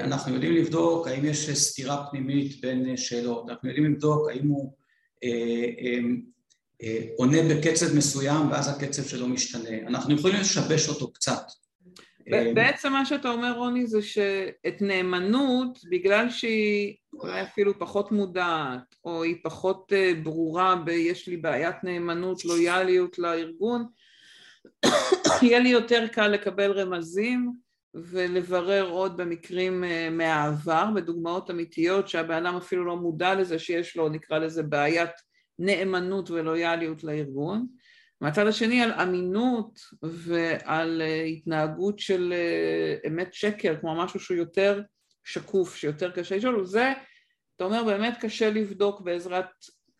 [0.00, 4.72] אנחנו יודעים לבדוק האם יש סתירה פנימית בין שאלות, אנחנו יודעים לבדוק האם הוא
[7.16, 11.42] עונה בקצב מסוים ואז הקצב שלו משתנה, אנחנו יכולים לשבש אותו קצת.
[12.54, 19.22] בעצם מה שאתה אומר רוני זה שאת נאמנות בגלל שהיא אולי אפילו פחות מודעת או
[19.22, 19.92] היא פחות
[20.22, 23.86] ברורה ב"יש לי בעיית נאמנות, לויאליות לארגון"
[25.42, 27.52] יהיה לי יותר קל לקבל רמזים
[27.94, 34.38] ולברר עוד במקרים מהעבר, בדוגמאות אמיתיות שהבן אדם אפילו לא מודע לזה שיש לו נקרא
[34.38, 35.10] לזה בעיית
[35.58, 37.66] נאמנות ולויאליות לארגון.
[38.20, 42.34] מהצד השני על אמינות ועל התנהגות של
[43.06, 44.82] אמת שקר, כמו משהו שהוא יותר
[45.24, 46.92] שקוף, שיותר קשה לשאול, זה,
[47.56, 49.50] אתה אומר, באמת קשה לבדוק בעזרת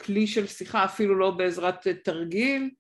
[0.03, 2.71] כלי של שיחה, אפילו לא בעזרת תרגיל,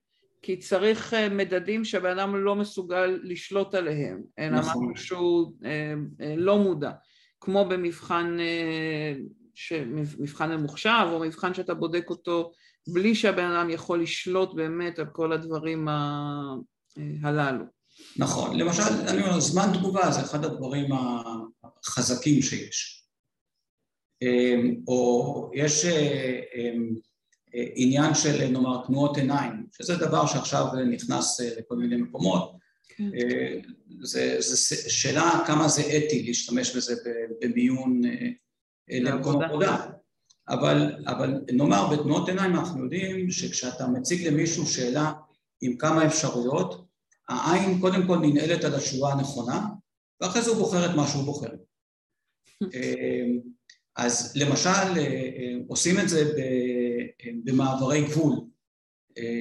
[0.42, 5.52] כי צריך מדדים שהבן אדם לא מסוגל לשלוט עליהם, אלא משהו שהוא
[6.36, 6.90] לא מודע,
[7.40, 8.38] כמו במבחן
[10.18, 12.52] מבחן ממוחשב או מבחן שאתה בודק אותו
[12.88, 15.88] בלי שהבן אדם יכול לשלוט באמת על כל הדברים
[17.22, 17.64] הללו.
[18.16, 20.90] נכון, למשל, אני אומר, זמן תגובה זה אחד הדברים
[21.64, 23.06] החזקים שיש.
[24.88, 25.84] או יש
[27.54, 32.52] עניין של נאמר תנועות עיניים, שזה דבר שעכשיו נכנס לכל מיני מקומות,
[32.88, 33.10] כן.
[34.00, 36.94] זו שאלה כמה זה אתי להשתמש בזה
[37.40, 38.00] במיון
[38.90, 39.86] למקום עבודה.
[40.48, 45.12] אבל, אבל נאמר בתנועות עיניים אנחנו יודעים שכשאתה מציג למישהו שאלה
[45.60, 46.86] עם כמה אפשרויות,
[47.28, 49.66] העין קודם כל ננעלת על התשובה הנכונה,
[50.20, 51.50] ואחרי זה הוא בוחר את מה שהוא בוחר.
[53.96, 55.00] אז למשל
[55.68, 56.32] עושים את זה
[57.44, 58.34] במעברי גבול,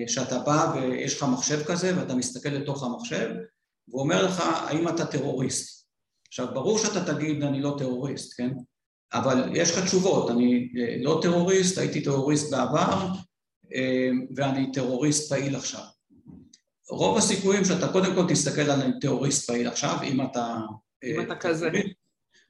[0.07, 3.29] שאתה בא ויש לך מחשב כזה ואתה מסתכל לתוך המחשב
[3.87, 5.87] והוא אומר לך האם אתה טרוריסט.
[6.27, 8.49] עכשיו ברור שאתה תגיד אני לא טרוריסט, כן?
[9.13, 10.69] אבל יש לך תשובות, אני
[11.01, 13.07] לא טרוריסט, הייתי טרוריסט בעבר
[14.35, 15.83] ואני טרוריסט פעיל עכשיו.
[16.89, 20.57] רוב הסיכויים שאתה קודם כל תסתכל על טרוריסט פעיל עכשיו, אם אתה...
[21.03, 21.69] אם אתה כזה.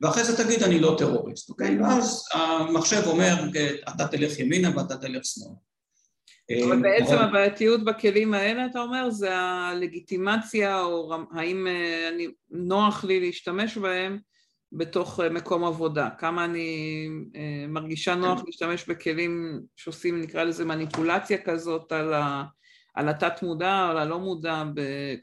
[0.01, 1.81] ואחרי זה תגיד אני לא טרוריסט, אוקיי?
[1.81, 3.33] ואז המחשב אומר
[3.89, 5.55] אתה תלך ימינה ואתה תלך שמאלה.
[6.65, 11.67] אבל בעצם הבעייתיות בכלים האלה, אתה אומר, זה הלגיטימציה, או האם
[12.13, 14.19] אני, נוח לי להשתמש בהם
[14.71, 17.07] בתוך מקום עבודה, כמה אני
[17.67, 22.43] מרגישה נוח להשתמש בכלים שעושים נקרא לזה מניפולציה כזאת על, ה,
[22.95, 24.63] על התת מודע, על הלא מודע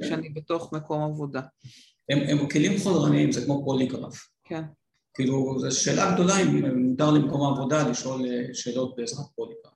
[0.03, 1.41] כשאני בתוך מקום עבודה.
[2.09, 4.29] הם, הם כלים חודרניים, זה כמו פוליגרף.
[4.49, 4.63] כן.
[5.15, 8.21] כאילו, זו שאלה גדולה אם מותר למקום העבודה לשאול
[8.53, 9.73] שאלות בעזרת פוליגרף,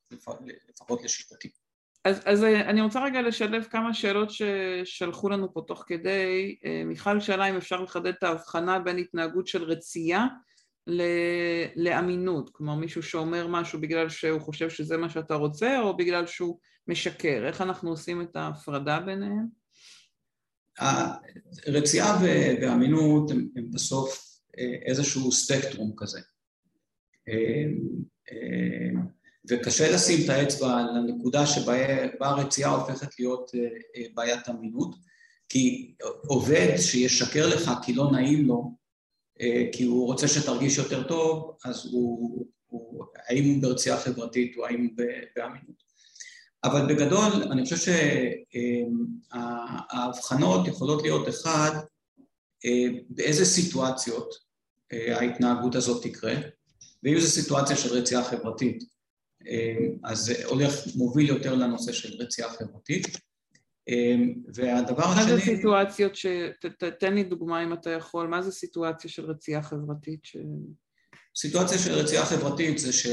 [0.70, 1.50] לפחות לשיטתי.
[2.04, 6.56] אז, אז אני רוצה רגע לשלב כמה שאלות ששלחו לנו פה תוך כדי.
[6.86, 10.26] מיכל שאלה אם אפשר לחדד את ההבחנה בין התנהגות של רצייה
[11.76, 16.58] לאמינות, כלומר מישהו שאומר משהו בגלל שהוא חושב שזה מה שאתה רוצה או בגלל שהוא
[16.88, 19.46] משקר, איך אנחנו עושים את ההפרדה ביניהם?
[21.66, 22.16] רצייה
[22.62, 24.31] ואמינות הם, הם בסוף
[24.86, 26.20] איזשהו ספקטרום כזה.
[29.48, 31.74] וקשה לשים את האצבע על הנקודה שבה
[32.20, 33.50] הרצייה הופכת להיות
[34.14, 34.96] בעיית אמינות,
[35.48, 35.94] כי
[36.26, 38.76] עובד שישקר לך כי לא נעים לו,
[39.72, 44.80] כי הוא רוצה שתרגיש יותר טוב, אז הוא, הוא האם הוא ברצייה חברתית או האם
[44.82, 45.82] הוא באמינות.
[46.64, 47.92] אבל בגדול אני חושב
[49.32, 51.70] שההבחנות יכולות להיות אחד,
[53.08, 54.34] באיזה סיטואציות
[54.92, 56.34] ההתנהגות הזאת תקרה,
[57.02, 58.84] ואם זו סיטואציה של רצייה חברתית,
[60.04, 63.06] אז זה הולך, מוביל יותר לנושא של רצייה חברתית.
[64.54, 65.32] והדבר השני...
[65.32, 66.26] מה זה סיטואציות ש...
[67.00, 70.36] תן לי דוגמה אם אתה יכול, מה זה סיטואציה של רצייה חברתית ש...
[71.36, 73.06] סיטואציה של רצייה חברתית זה ש...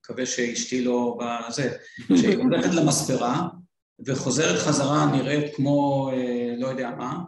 [0.00, 1.76] מקווה שאשתי לא בזה,
[2.16, 3.48] שהיא הולכת למספרה
[4.06, 6.10] וחוזרת חזרה נראית כמו
[6.58, 7.18] לא יודע מה,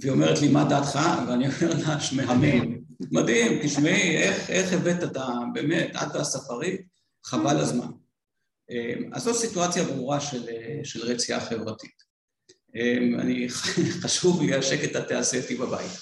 [0.00, 0.98] והיא אומרת לי מה דעתך,
[1.28, 2.76] ואני אומר לה שמהמם,
[3.10, 5.28] מדהים, תשמעי איך, איך הבאת את ה...
[5.54, 6.80] באמת, את והספרית,
[7.24, 7.90] חבל הזמן.
[9.12, 10.46] אז זו סיטואציה ברורה של,
[10.84, 12.02] של רצייה חברתית.
[13.18, 13.48] אני
[14.02, 15.92] חשוב בגלל שקט התעשה איתי בבית.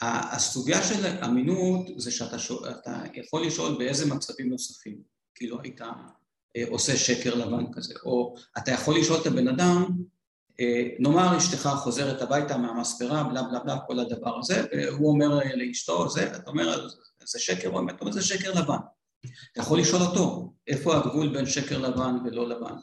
[0.00, 2.72] הסוגיה של אמינות זה שאתה שואל,
[3.14, 5.02] יכול לשאול באיזה מצבים נוספים,
[5.34, 5.80] כאילו היית
[6.68, 9.86] עושה שקר לבן כזה, או אתה יכול לשאול את הבן אדם,
[10.98, 16.36] נאמר אשתך חוזרת הביתה מהמספרה, בלה בלה בלה, כל הדבר הזה, והוא אומר לאשתו, זה,
[16.36, 16.88] אתה אומר,
[17.24, 18.76] זה שקר או אמת, זה שקר לבן.
[19.52, 22.74] אתה יכול לשאול אותו, איפה הגבול בין שקר לבן ולא לבן?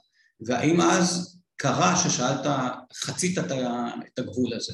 [0.45, 2.45] והאם אז קרה ששאלת,
[2.93, 4.74] חצית את הגבול הזה?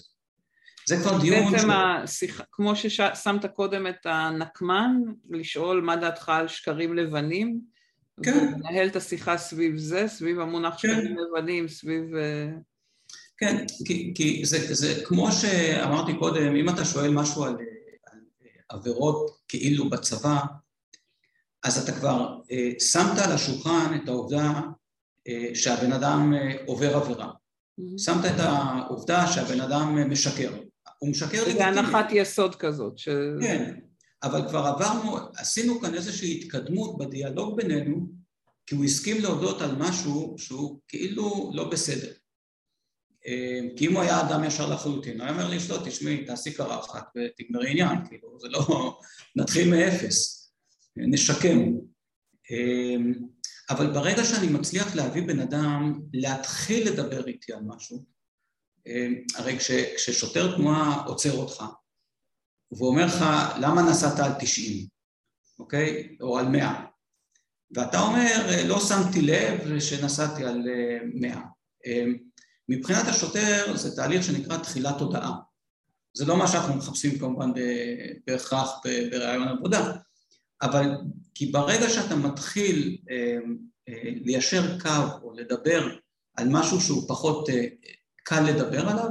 [0.88, 1.52] זה כבר דיון...
[1.52, 1.74] בעצם ש...
[2.04, 2.42] השיח...
[2.52, 4.92] כמו ששמת קודם את הנקמן,
[5.30, 7.62] לשאול מה דעתך על שקרים לבנים,
[8.24, 8.54] כן.
[8.56, 10.78] ולנהל את השיחה סביב זה, סביב המונח כן.
[10.78, 12.16] שקרים לבנים, סביב...
[12.16, 12.50] אה,
[13.38, 17.58] כן, כי, כי זה, זה כמו שאמרתי קודם, אם אתה שואל משהו על,
[18.12, 18.20] על
[18.70, 20.40] עבירות כאילו בצבא,
[21.64, 24.62] אז אתה כבר אה, שמת על השולחן את העובדה
[25.28, 27.28] אה, שהבן אדם אה, עובר עבירה.
[27.30, 27.98] Mm-hmm.
[27.98, 30.52] שמת את העובדה שהבן אדם אה, משקר.
[31.00, 31.58] הוא משקר לגיטימי.
[31.58, 32.98] זה הנחת יסוד כזאת.
[32.98, 33.10] ש...
[33.42, 33.80] כן,
[34.24, 38.08] אבל כבר עברנו, עשינו כאן איזושהי התקדמות בדיאלוג בינינו,
[38.66, 42.12] כי הוא הסכים להודות על משהו שהוא כאילו לא בסדר.
[43.28, 46.54] אה, כי אם הוא היה אדם ישר לחלוטין, הוא היה אומר לי, לא, תשמעי, תעשי
[46.54, 49.00] קרחת ותגמרי עניין, כאילו, זה לא...
[49.36, 50.52] נתחיל מאפס,
[50.98, 51.74] נשקם.
[52.52, 52.96] אה,
[53.70, 58.06] אבל ברגע שאני מצליח להביא בן אדם להתחיל לדבר איתי על משהו,
[58.88, 61.64] אה, הרי כש, כששוטר תנועה עוצר אותך,
[62.72, 63.26] והוא אומר לך,
[63.60, 64.88] למה נסעת על 90,
[65.60, 66.18] אוקיי?
[66.22, 66.86] או על 100?
[67.76, 70.68] ואתה אומר, לא שמתי לב שנסעתי על
[71.14, 71.42] 100.
[72.70, 75.36] מבחינת השוטר זה תהליך שנקרא תחילת הודעה.
[76.14, 77.52] זה לא מה שאנחנו מחפשים כמובן
[78.28, 78.70] בהכרח
[79.12, 79.92] בראיון עבודה,
[80.62, 80.92] אבל
[81.36, 83.38] כי ברגע שאתה מתחיל אה,
[83.90, 85.98] אה, ליישר קו או לדבר
[86.38, 87.66] על משהו שהוא פחות אה,
[88.24, 89.10] קל לדבר עליו,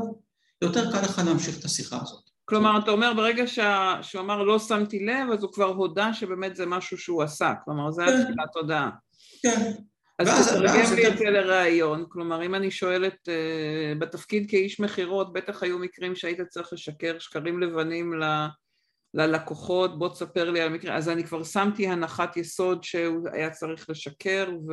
[0.63, 2.28] יותר קל לך להמשיך את השיחה הזאת.
[2.49, 3.99] כלומר, אתה אומר ברגע שה...
[4.03, 7.91] שהוא אמר לא שמתי לב, אז הוא כבר הודה שבאמת זה משהו שהוא עשה, כלומר
[7.91, 8.13] זה כן.
[8.13, 8.91] התחילת הודעה.
[9.43, 9.73] כן,
[10.19, 15.63] אז תתרגם לי את זה לראיון, כלומר אם אני שואלת, uh, בתפקיד כאיש מכירות בטח
[15.63, 18.47] היו מקרים שהיית צריך לשקר שקרים לבנים ל,
[19.15, 23.91] ללקוחות, בוא תספר לי על המקרה, אז אני כבר שמתי הנחת יסוד שהוא היה צריך
[23.91, 24.73] לשקר ו...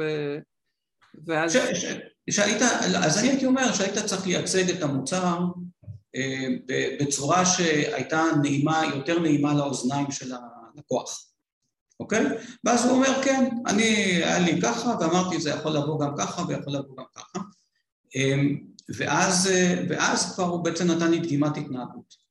[1.27, 1.53] ואז...
[1.53, 1.85] ש, ש,
[2.29, 2.61] שהיית,
[3.05, 5.39] אז אני הייתי אומר שהיית צריך לייצג את המוצר אה,
[6.99, 10.31] בצורה שהייתה נעימה, יותר נעימה לאוזניים של
[10.75, 11.25] הלקוח.
[11.99, 12.25] אוקיי?
[12.63, 13.83] ואז הוא אומר, כן, אני,
[14.23, 17.39] היה לי ככה, ואמרתי, זה יכול לבוא גם ככה, ויכול לבוא גם ככה.
[18.15, 18.57] אמ,
[18.97, 19.49] ואז,
[19.89, 22.25] ואז כבר הוא בעצם נתן לי דגימת התנהגות.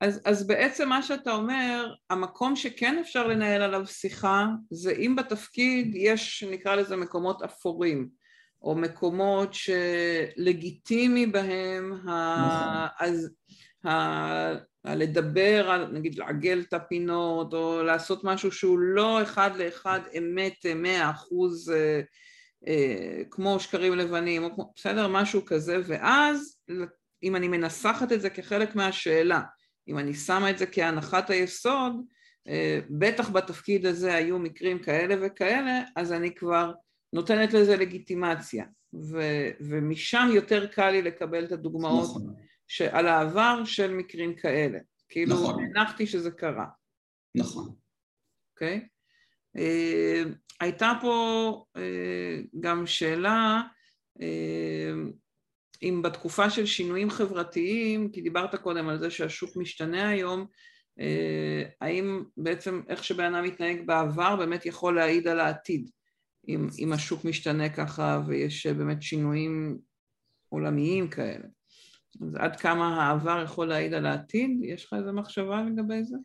[0.00, 5.92] אז, אז בעצם מה שאתה אומר, המקום שכן אפשר לנהל עליו שיחה, זה אם בתפקיד
[5.94, 8.08] יש, נקרא לזה מקומות אפורים,
[8.64, 12.10] או מקומות שלגיטימי בהם, נכון.
[12.12, 12.88] ה...
[13.00, 13.30] אז
[13.86, 13.92] ה...
[14.84, 21.10] לדבר על, נגיד לעגל את הפינות, או לעשות משהו שהוא לא אחד לאחד אמת מאה
[21.10, 22.00] אחוז אה,
[22.66, 25.08] אה, כמו שקרים לבנים, או כמו, בסדר?
[25.08, 26.58] משהו כזה, ואז
[27.22, 29.40] אם אני מנסחת את זה כחלק מהשאלה,
[29.88, 31.92] אם אני שמה את זה כהנחת היסוד,
[32.48, 36.72] אה, בטח בתפקיד הזה היו מקרים כאלה וכאלה, אז אני כבר
[37.12, 39.20] נותנת לזה לגיטימציה, ו,
[39.60, 42.34] ומשם יותר קל לי לקבל את הדוגמאות נכון.
[42.90, 44.78] על העבר של מקרים כאלה.
[45.08, 45.64] כאילו, נכון.
[45.64, 46.66] הנחתי שזה קרה.
[47.34, 47.74] נכון.
[48.54, 48.80] אוקיי?
[48.80, 48.88] Okay?
[49.56, 50.28] אה, uh,
[50.60, 51.80] הייתה פה uh,
[52.60, 53.62] גם שאלה
[54.18, 54.22] uh,
[55.82, 60.46] אם בתקופה של שינויים חברתיים, כי דיברת קודם על זה שהשוק משתנה היום,
[61.80, 65.90] האם בעצם איך שבן אדם מתנהג בעבר באמת יכול להעיד על העתיד,
[66.48, 69.78] אם, אם השוק משתנה ככה ויש באמת שינויים
[70.48, 71.44] עולמיים כאלה.
[72.20, 74.50] אז עד כמה העבר יכול להעיד על העתיד?
[74.62, 76.16] יש לך איזו מחשבה לגבי זה?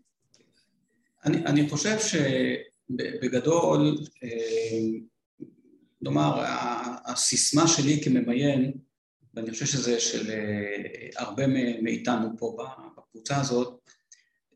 [1.25, 4.99] אני, אני חושב שבגדול, אה,
[6.01, 6.43] נאמר,
[7.05, 8.71] הסיסמה שלי כממיין,
[9.33, 11.47] ואני חושב שזה של אה, הרבה
[11.81, 12.57] מאיתנו פה
[12.97, 13.79] בקבוצה הזאת,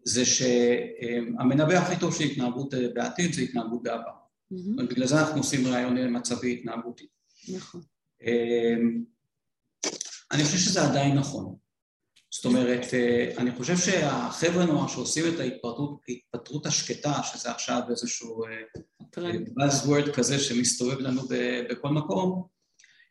[0.03, 4.20] זה שהמנבא הכי טוב של התנהגות אה, בעתיד זה התנהגות בעבר.
[4.51, 4.83] Mm-hmm.
[4.89, 7.07] בגלל זה אנחנו עושים רעיון מצבי התנהגותי.
[7.53, 7.81] נכון.
[10.31, 11.55] אני חושב שזה עדיין נכון.
[12.33, 18.43] זאת אומרת, אה, אני חושב שהחבר'ה נוער שעושים את ההתפטרות, ההתפטרות השקטה, שזה עכשיו איזשהו
[18.45, 21.21] אה, buzzword כזה שמסתובב לנו
[21.69, 22.43] בכל מקום,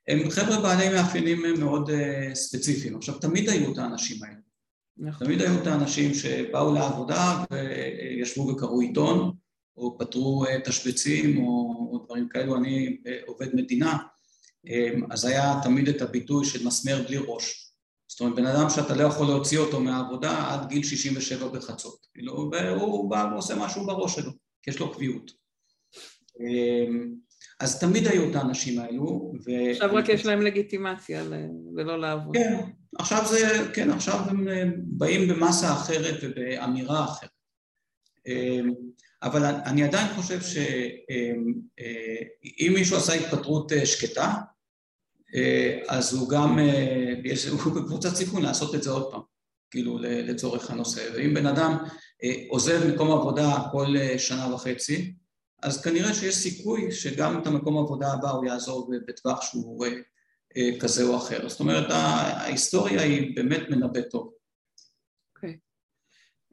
[0.09, 2.97] הם חבר'ה בעלי מאפיינים מאוד אה, ספציפיים.
[2.97, 4.37] עכשיו, תמיד היו את האנשים האלה.
[4.97, 5.27] נכון.
[5.27, 9.33] תמיד היו את האנשים שבאו לעבודה וישבו וקראו עיתון,
[9.81, 12.57] או פתרו תשבצים או, או דברים כאלו.
[12.57, 13.99] אני עובד מדינה,
[14.67, 17.73] אמ, אז היה תמיד את הביטוי של מסמר בלי ראש.
[18.09, 22.07] זאת אומרת, בן אדם שאתה לא יכול להוציא אותו מהעבודה עד גיל 67 בחצות.
[22.15, 24.31] כאילו, והוא בא ועושה משהו בראש שלו,
[24.63, 25.33] כי יש לו קביעות.
[27.61, 29.33] אז תמיד היו את האנשים האלו.
[29.47, 29.71] ו...
[29.71, 31.25] עכשיו רק יש להם לגיטימציה
[31.77, 32.37] ולא לעבוד.
[32.37, 32.61] כן,
[32.99, 37.31] עכשיו זה, כן, עכשיו הם באים במסה אחרת ובאמירה אחרת.
[39.23, 41.55] אבל אני עדיין חושב שאם
[42.75, 44.35] מישהו עשה התפטרות שקטה,
[45.89, 46.59] אז הוא גם,
[47.51, 49.21] הוא בקבוצת סיכון לעשות את זה עוד פעם,
[49.71, 51.11] כאילו לצורך הנושא.
[51.15, 51.77] ואם בן אדם
[52.49, 55.15] עוזב מקום עבודה כל שנה וחצי,
[55.63, 59.87] אז כנראה שיש סיכוי שגם את המקום העבודה הבא הוא יעזור בטווח שהוא
[60.81, 61.49] כזה או אחר.
[61.49, 64.33] זאת אומרת, ההיסטוריה היא באמת מנבא טוב.
[65.35, 65.57] אוקיי.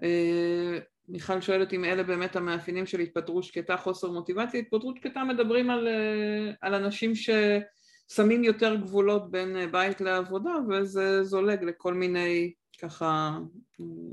[0.02, 0.04] Okay.
[0.04, 4.60] Uh, מיכל שואלת אם אלה באמת המאפיינים של התפטרות שקטה, חוסר מוטיבציה.
[4.60, 11.24] התפטרות שקטה מדברים על, uh, על אנשים ששמים יותר גבולות בין uh, בית לעבודה, וזה
[11.24, 13.38] זולג לכל מיני ככה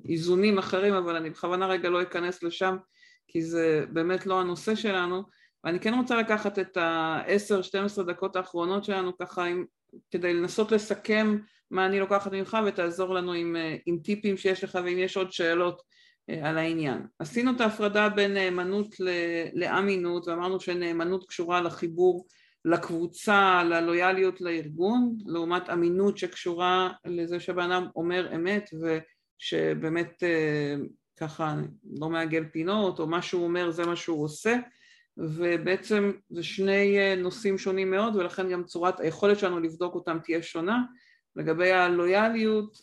[0.08, 2.76] איזונים אחרים, אבל אני בכוונה רגע לא אכנס לשם,
[3.28, 5.22] כי זה באמת לא הנושא שלנו.
[5.64, 9.64] ואני כן רוצה לקחת את ה-10-12 דקות האחרונות שלנו ככה עם,
[10.10, 11.38] כדי לנסות לסכם
[11.70, 15.74] מה אני לוקחת ממך ותעזור לנו עם, עם טיפים שיש לך ואם יש עוד שאלות
[15.80, 15.94] אה,
[16.28, 17.06] על העניין.
[17.18, 18.94] עשינו את ההפרדה בין נאמנות
[19.54, 22.26] לאמינות ואמרנו שנאמנות קשורה לחיבור
[22.64, 30.74] לקבוצה, ללויאליות לארגון, לעומת אמינות שקשורה לזה שבן אדם אומר אמת ושבאמת אה,
[31.16, 31.56] ככה
[32.00, 34.56] לא מעגל פינות או מה שהוא אומר זה מה שהוא עושה
[35.16, 40.42] ובעצם זה שני אה, נושאים שונים מאוד ולכן גם צורת היכולת שלנו לבדוק אותם תהיה
[40.42, 40.82] שונה
[41.36, 42.78] לגבי הלויאליות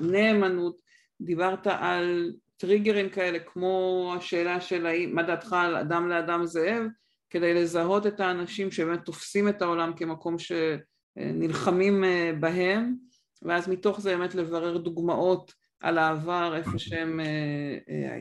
[0.00, 0.81] והנאמנות
[1.24, 6.82] דיברת על טריגרים כאלה כמו השאלה של מה דעתך על אדם לאדם זאב
[7.30, 12.94] כדי לזהות את האנשים שבאמת תופסים את העולם כמקום שנלחמים אה, בהם
[13.42, 18.20] ואז מתוך זה באמת לברר דוגמאות על העבר איפה שהם אה,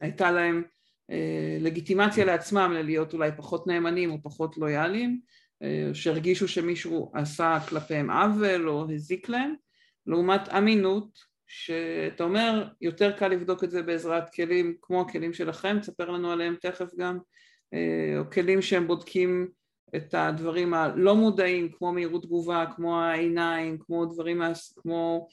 [0.00, 0.62] הייתה להם
[1.10, 5.20] אה, לגיטימציה לעצמם ללהיות אולי פחות נאמנים או פחות לויאליים,
[5.62, 9.54] אה, שהרגישו שמישהו עשה כלפיהם עוול או הזיק להם,
[10.06, 16.10] לעומת אמינות, שאתה אומר יותר קל לבדוק את זה בעזרת כלים כמו הכלים שלכם, תספר
[16.10, 17.18] לנו עליהם תכף גם,
[17.74, 19.48] אה, או כלים שהם בודקים
[19.96, 24.42] את הדברים הלא מודעים כמו מהירות תגובה, כמו העיניים, כמו דברים,
[24.76, 25.28] כמו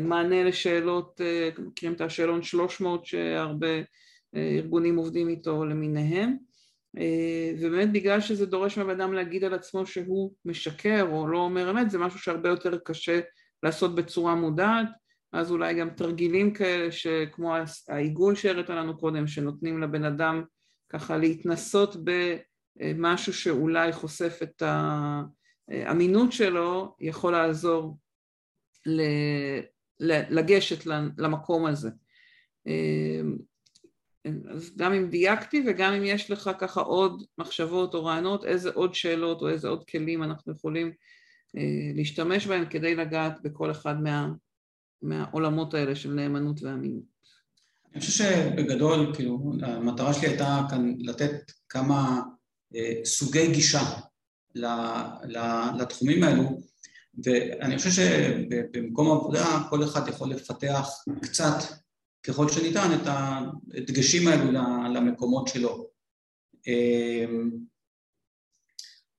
[0.00, 1.20] מענה לשאלות,
[1.58, 3.80] מכירים את השאלון 300 שהרבה
[4.36, 6.36] ארגונים עובדים איתו למיניהם
[6.98, 11.70] אה, ובאמת בגלל שזה דורש מהבן אדם להגיד על עצמו שהוא משקר או לא אומר
[11.70, 13.20] אמת זה משהו שהרבה יותר קשה
[13.62, 14.88] לעשות בצורה מודעת
[15.32, 17.54] אז אולי גם תרגילים כאלה שכמו
[17.88, 20.44] העיגול שהראית לנו קודם שנותנים לבן אדם
[20.88, 21.96] ככה להתנסות
[22.76, 24.62] במשהו שאולי חושף את
[25.68, 27.98] האמינות שלו יכול לעזור
[30.30, 30.86] לגשת
[31.18, 31.90] למקום הזה.
[34.50, 38.94] אז גם אם דייקתי וגם אם יש לך ככה עוד מחשבות או רעיונות, איזה עוד
[38.94, 40.92] שאלות או איזה עוד כלים אנחנו יכולים
[41.56, 41.62] אה,
[41.94, 44.28] להשתמש בהם כדי לגעת בכל אחד מה,
[45.02, 47.16] מהעולמות האלה של נאמנות ואמינות.
[47.92, 52.22] אני חושב שבגדול, כאילו, המטרה שלי הייתה כאן לתת כמה
[52.74, 53.82] אה, סוגי גישה
[54.54, 54.66] ל,
[55.24, 55.38] ל,
[55.80, 56.60] לתחומים האלו,
[57.24, 60.88] ואני חושב שבמקום עבודה כל אחד יכול לפתח
[61.22, 61.56] קצת
[62.22, 64.52] ככל שניתן את הדגשים האלו
[64.94, 65.88] למקומות שלו.
[66.66, 67.50] אמ,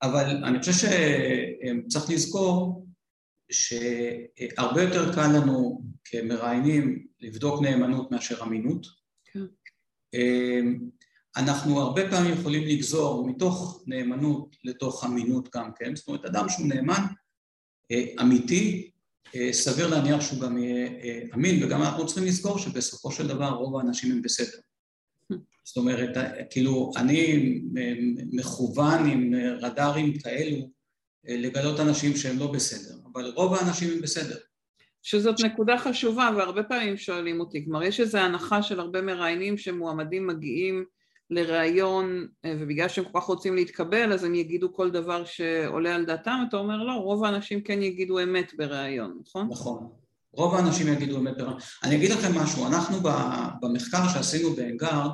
[0.01, 2.86] אבל אני חושב שצריך לזכור
[3.51, 8.87] שהרבה יותר קל לנו כמראיינים לבדוק נאמנות מאשר אמינות.
[9.33, 9.45] כן.
[10.13, 10.79] אמ,
[11.37, 16.67] אנחנו הרבה פעמים יכולים לגזור מתוך נאמנות לתוך אמינות גם כן, זאת אומרת אדם שהוא
[16.67, 17.01] נאמן,
[17.91, 18.91] אה, אמיתי,
[19.35, 23.49] אה, סביר להניח שהוא גם יהיה אה, אמין, וגם אנחנו צריכים לזכור שבסופו של דבר
[23.49, 24.57] רוב האנשים הם בסדר.
[25.63, 26.17] זאת אומרת,
[26.49, 27.43] כאילו, אני
[28.31, 30.69] מכוון עם רדארים כאלו
[31.27, 34.35] לגלות אנשים שהם לא בסדר, אבל רוב האנשים הם בסדר.
[35.01, 40.27] שזאת נקודה חשובה, והרבה פעמים שואלים אותי, כלומר יש איזו הנחה של הרבה מראיינים שמועמדים
[40.27, 40.85] מגיעים
[41.29, 46.05] לראיון, אה, ובגלל שהם כל כך רוצים להתקבל, אז הם יגידו כל דבר שעולה על
[46.05, 49.47] דעתם, אתה אומר לא, רוב האנשים כן יגידו אמת בראיון, נכון?
[49.51, 49.89] נכון.
[50.33, 51.57] רוב האנשים יגידו אמת בראיון.
[51.83, 52.97] אני אגיד לכם משהו, אנחנו
[53.61, 55.11] במחקר שעשינו באנגארד,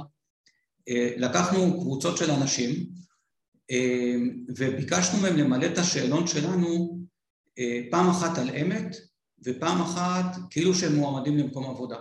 [0.89, 2.85] אה, לקחנו קבוצות של אנשים,
[4.57, 6.99] וביקשנו מהם למלא את השאלון שלנו
[7.91, 8.95] פעם אחת על אמת,
[9.45, 11.97] ופעם אחת כאילו שהם מועמדים למקום עבודה.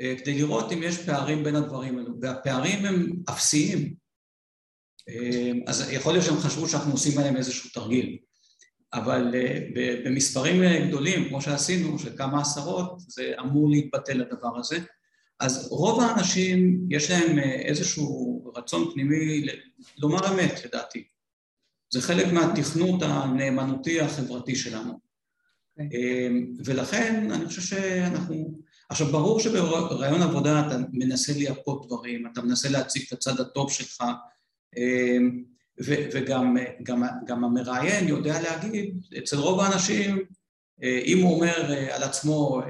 [0.00, 3.94] אה, כדי לראות אם יש פערים בין הדברים האלו, והפערים הם אפסיים.
[5.08, 8.18] אה, אז יכול להיות שהם חשבו שאנחנו עושים עליהם איזשהו תרגיל,
[8.92, 9.58] אבל אה,
[10.04, 14.78] במספרים גדולים, כמו שעשינו, של כמה עשרות, זה אמור להתבטל הדבר הזה.
[15.40, 19.46] אז רוב האנשים יש להם איזשהו רצון פנימי
[19.98, 21.04] לומר אמת, לדעתי.
[21.90, 24.92] זה חלק מהתכנות הנאמנותי החברתי שלנו.
[24.92, 25.84] Okay.
[25.84, 26.46] אוקיי.
[26.64, 28.60] ולכן אני חושב שאנחנו...
[28.88, 34.04] עכשיו ברור שברעיון עבודה אתה מנסה לייפות דברים, אתה מנסה להציג את הצד הטוב שלך
[36.12, 40.18] וגם גם, גם המראיין יודע להגיד, אצל רוב האנשים
[40.82, 42.62] אם הוא אומר על עצמו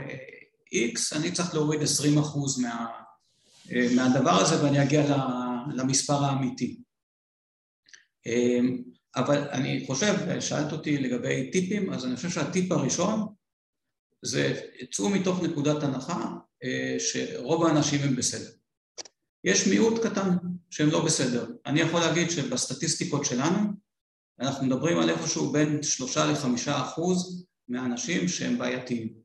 [0.74, 1.84] X, אני צריך להוריד 20%
[2.62, 2.86] מה,
[3.96, 5.16] מהדבר הזה ואני אגיע
[5.74, 6.82] למספר האמיתי.
[9.16, 13.34] אבל אני חושב, שאלת אותי לגבי טיפים, אז אני חושב שהטיפ הראשון
[14.22, 14.60] זה
[14.92, 16.36] צאו מתוך נקודת הנחה
[16.98, 18.50] שרוב האנשים הם בסדר.
[19.44, 20.36] יש מיעוט קטן
[20.70, 21.46] שהם לא בסדר.
[21.66, 23.58] אני יכול להגיד שבסטטיסטיקות שלנו
[24.40, 29.19] אנחנו מדברים על איפשהו בין שלושה לחמישה אחוז מהאנשים שהם בעייתיים.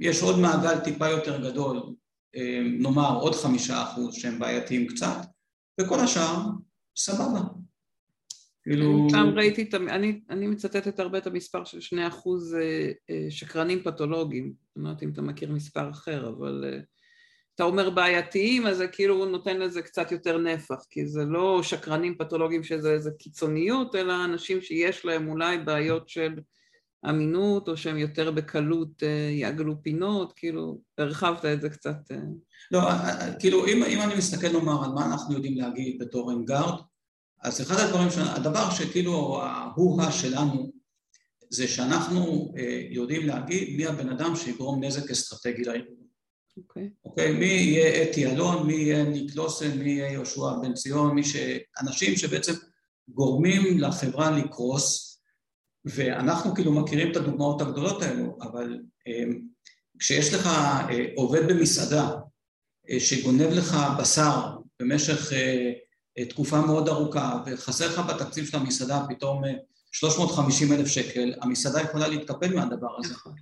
[0.00, 1.82] יש עוד מעגל טיפה יותר גדול,
[2.78, 5.16] נאמר עוד חמישה אחוז שהם בעייתיים קצת,
[5.80, 6.36] וכל השאר
[6.96, 7.40] סבבה.
[8.62, 9.06] כאילו...
[9.10, 14.52] פעם ראיתי, אני, אני מצטטת הרבה את המספר של שני אחוז אה, אה, שקרנים פתולוגיים,
[14.76, 16.80] אני לא יודעת אם אתה מכיר מספר אחר, אבל אה,
[17.54, 22.18] אתה אומר בעייתיים, אז זה כאילו נותן לזה קצת יותר נפח, כי זה לא שקרנים
[22.18, 26.34] פתולוגיים שזה איזה קיצוניות, אלא אנשים שיש להם אולי בעיות של
[27.08, 31.96] אמינות, או שהם יותר בקלות יעגלו פינות, כאילו, הרחבת את זה קצת.
[32.70, 32.80] לא,
[33.38, 36.80] כאילו, אם, אם אני מסתכל נאמר על מה אנחנו יודעים להגיד בתור אנגארד,
[37.42, 40.72] אז אחד הדברים, הדבר שכאילו ההוא-הא שלנו
[41.50, 42.54] זה שאנחנו
[42.90, 46.02] יודעים להגיד מי הבן אדם שיגרום נזק אסטרטגי לארגון.
[46.56, 46.82] אוקיי.
[46.82, 46.86] Okay.
[47.04, 47.32] אוקיי?
[47.32, 51.36] מי יהיה אתי אלון, מי יהיה ניק לוסן, מי יהיה יהושע בן ציון, מי ש...
[51.82, 52.52] אנשים שבעצם
[53.08, 55.11] גורמים לחברה לקרוס,
[55.84, 58.78] ואנחנו כאילו מכירים את הדוגמאות הגדולות האלו, אבל
[59.98, 60.48] כשיש לך
[61.16, 62.10] עובד במסעדה
[62.98, 65.32] שגונב לך בשר במשך
[66.28, 69.42] תקופה מאוד ארוכה וחסר לך בתקציב של המסעדה פתאום
[69.92, 73.14] 350 אלף שקל, המסעדה יכולה להתקפל מהדבר הזה.
[73.14, 73.34] נכון.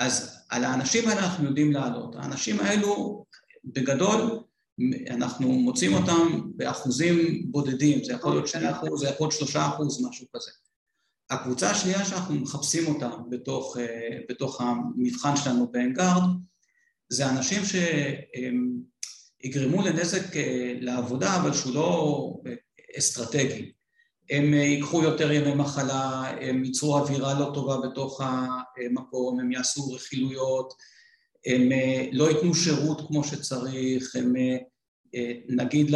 [0.00, 2.16] אז על האנשים האלה אנחנו יודעים לעלות.
[2.16, 3.24] האנשים האלו
[3.64, 4.42] בגדול
[5.10, 10.06] אנחנו מוצאים אותם באחוזים בודדים, זה יכול להיות שני אחוז, זה יכול להיות שלושה אחוז,
[10.06, 10.50] משהו כזה.
[11.30, 13.76] הקבוצה השנייה שאנחנו מחפשים אותה בתוך,
[14.28, 16.22] בתוך המבחן שלנו באנגארד
[17.08, 17.62] זה אנשים
[19.42, 20.36] שיגרמו לנזק
[20.80, 22.34] לעבודה אבל שהוא לא
[22.98, 23.72] אסטרטגי.
[24.30, 30.74] הם ייקחו יותר ימי מחלה, הם ייצרו אווירה לא טובה בתוך המקום, הם יעשו רכילויות,
[31.46, 31.68] הם
[32.12, 34.34] לא ייתנו שירות כמו שצריך, הם
[35.48, 35.90] נגיד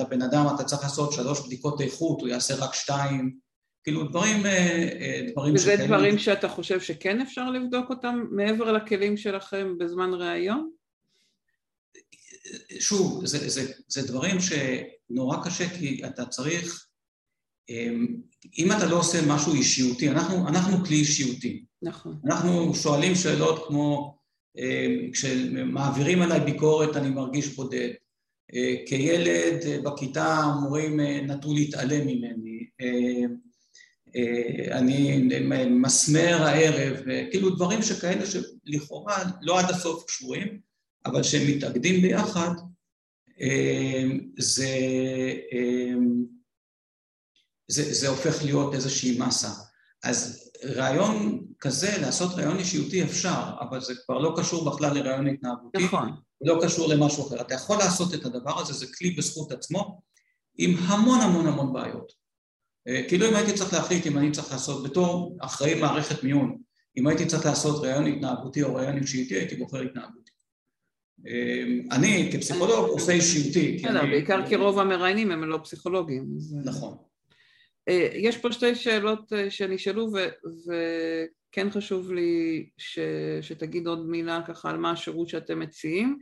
[0.00, 3.38] לבן אדם אתה צריך לעשות שלוש בדיקות איכות, הוא יעשה רק שתיים
[3.88, 5.86] כאילו דברים, אה, אה, דברים וזה שכן...
[5.86, 10.70] דברים שאתה חושב שכן אפשר לבדוק אותם מעבר לכלים שלכם בזמן ראיון?
[12.80, 16.86] שוב, זה, זה, זה דברים שנורא קשה כי אתה צריך,
[17.68, 18.16] אמ,
[18.58, 21.64] אם אתה לא עושה משהו אישיותי, אנחנו, אנחנו כלי אישיותי.
[21.82, 22.20] נכון.
[22.24, 24.17] אנחנו שואלים שאלות כמו,
[25.12, 27.90] כשמעבירים עליי ביקורת אני מרגיש בודד.
[28.54, 32.66] אה, כילד בכיתה המורים נטו להתעלם ממני.
[34.16, 35.28] אה, אני
[35.70, 36.96] מסמר הערב,
[37.30, 40.60] כאילו דברים שכאלה שלכאורה לא עד הסוף קשורים,
[41.06, 42.50] אבל שהם מתאגדים ביחד,
[43.40, 44.04] אה,
[44.38, 44.78] זה,
[45.52, 45.94] אה,
[47.68, 49.50] זה, זה הופך להיות איזושהי מסה.
[50.04, 55.84] אז רעיון כזה, לעשות רעיון אישיותי אפשר, אבל זה כבר לא קשור בכלל לרעיון התנהגותי.
[55.84, 56.10] נכון.
[56.40, 57.40] לא קשור למשהו אחר.
[57.40, 60.00] אתה יכול לעשות את הדבר הזה, זה כלי בזכות עצמו,
[60.58, 62.12] עם המון המון המון בעיות.
[62.88, 66.58] אה, כאילו אם הייתי צריך להחליט אם אני צריך לעשות, בתור אחראי מערכת מיון,
[66.96, 70.30] אם הייתי צריך לעשות רעיון התנהגותי או רעיון אישיותי, הייתי בוחר התנהגותי.
[71.26, 73.76] אה, אני כפסיכולוג עושה אישיותי.
[73.76, 76.28] בסדר, בעיקר כי רוב המראיינים הם לא פסיכולוגים.
[76.64, 77.07] נכון.
[77.88, 82.68] אה, יש פה שתי שאלות שנשאלו וכן חשוב לי
[83.40, 86.18] שתגיד עוד מילה ככה על מה השירות שאתם מציעים.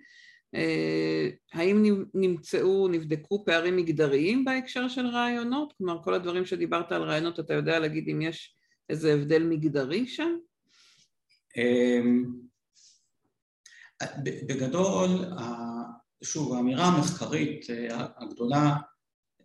[0.55, 5.73] אה, האם נמצאו, נבדקו פערים מגדריים בהקשר של רעיונות?
[5.79, 8.57] כלומר, כל הדברים שדיברת על רעיונות, אתה יודע להגיד אם יש
[8.91, 10.37] איזה הבדל מגדרי שם?
[11.57, 12.25] אמ,
[14.23, 15.09] בגדול,
[16.23, 18.77] שוב, האמירה המחקרית אה, הגדולה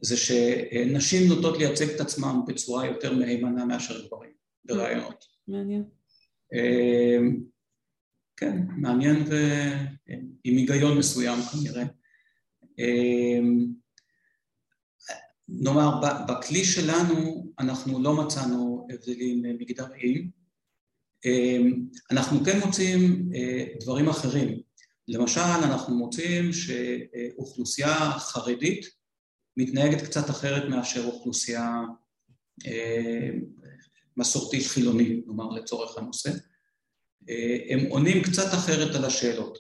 [0.02, 4.32] זה שנשים נוטות לייצג את עצמן בצורה יותר מהימנה מאשר גברים
[4.66, 5.26] ברעיונות.
[5.48, 5.84] מעניין.
[6.54, 7.44] אמ,
[8.38, 11.84] כן, מעניין ועם היגיון מסוים כנראה.
[12.80, 13.66] אמ,
[15.50, 20.30] נאמר, בכלי שלנו אנחנו לא מצאנו הבדלים מגדריים,
[21.26, 24.62] אמ, אנחנו כן מוצאים אה, דברים אחרים.
[25.08, 29.01] למשל, אנחנו מוצאים שאוכלוסייה חרדית
[29.62, 31.82] מתנהגת קצת אחרת מאשר אוכלוסייה
[34.18, 36.30] מסורתית חילונית, נאמר לצורך הנושא,
[37.70, 39.58] הם עונים קצת אחרת על השאלות.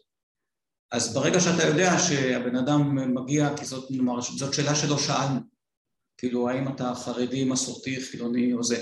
[0.91, 5.39] אז ברגע שאתה יודע שהבן אדם מגיע, כי זאת, נאמר, זאת שאלה שלא שאלנו,
[6.17, 8.77] כאילו האם אתה חרדי, מסורתי, חילוני או זה,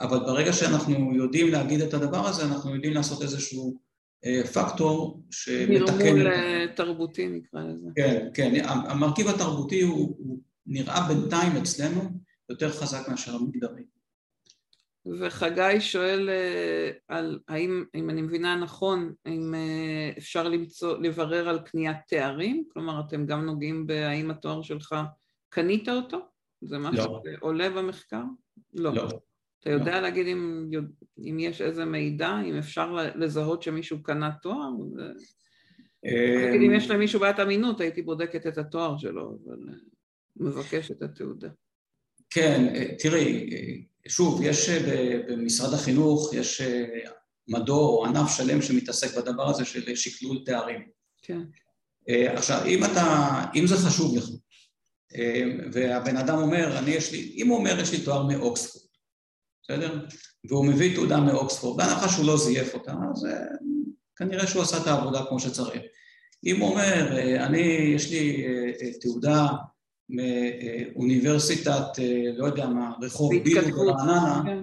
[0.00, 3.80] אבל ברגע שאנחנו יודעים להגיד את הדבר הזה, אנחנו יודעים לעשות איזשהו
[4.24, 6.04] אה, פקטור שמתקן...
[6.04, 7.88] נרמול אה, תרבותי נקרא לזה.
[7.96, 12.00] כן, כן, המרכיב התרבותי הוא, הוא נראה בינתיים אצלנו
[12.48, 13.84] יותר חזק מאשר המגדרי.
[15.20, 19.54] וחגי שואל אה, על האם, אם אני מבינה נכון, אם
[20.18, 22.64] אפשר למצוא, לברר על קניית תארים?
[22.72, 24.94] כלומר, אתם גם נוגעים בהאם התואר שלך,
[25.48, 26.18] קנית אותו?
[26.60, 27.22] זה משהו לא.
[27.24, 28.22] שעולה במחקר?
[28.74, 28.94] לא.
[28.94, 29.08] לא.
[29.60, 30.00] אתה יודע לא.
[30.00, 30.70] להגיד אם,
[31.18, 34.70] אם יש איזה מידע, אם אפשר לזהות שמישהו קנה תואר?
[36.48, 39.74] נגיד אם יש למישהו בעיית אמינות, הייתי בודקת את התואר שלו, אבל אה,
[40.36, 41.48] מבקש את התעודה.
[42.30, 43.74] כן, אה, תראי, אה,
[44.08, 44.68] שוב, יש
[45.28, 46.62] במשרד החינוך, יש
[47.48, 50.88] מדור או ענף שלם שמתעסק בדבר הזה של שקלול תארים.
[51.22, 51.40] כן.
[52.08, 54.24] עכשיו, אם אתה, אם זה חשוב לך,
[55.72, 58.84] והבן אדם אומר, אני יש לי, אם הוא אומר יש לי תואר מאוקספורד,
[59.62, 60.06] בסדר?
[60.48, 63.32] והוא מביא תעודה מאוקספורד, בהנחה שהוא לא זייף אותה, אז אה,
[64.16, 65.82] כנראה שהוא עשה את העבודה כמו שצריך.
[66.46, 67.58] אם הוא אומר, אה, אני,
[67.94, 69.46] יש לי אה, תעודה
[70.08, 71.98] מאוניברסיטת,
[72.36, 74.62] לא יודע מה, רחוב בילו ברעננה, כן.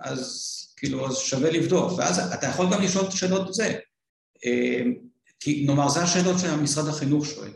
[0.00, 1.92] אז כאילו, אז שווה לבדוק.
[1.98, 3.78] ואז אתה יכול גם לשאול את השאלות זה.
[5.40, 7.50] כי נאמר, זה השאלות שמשרד החינוך שואל.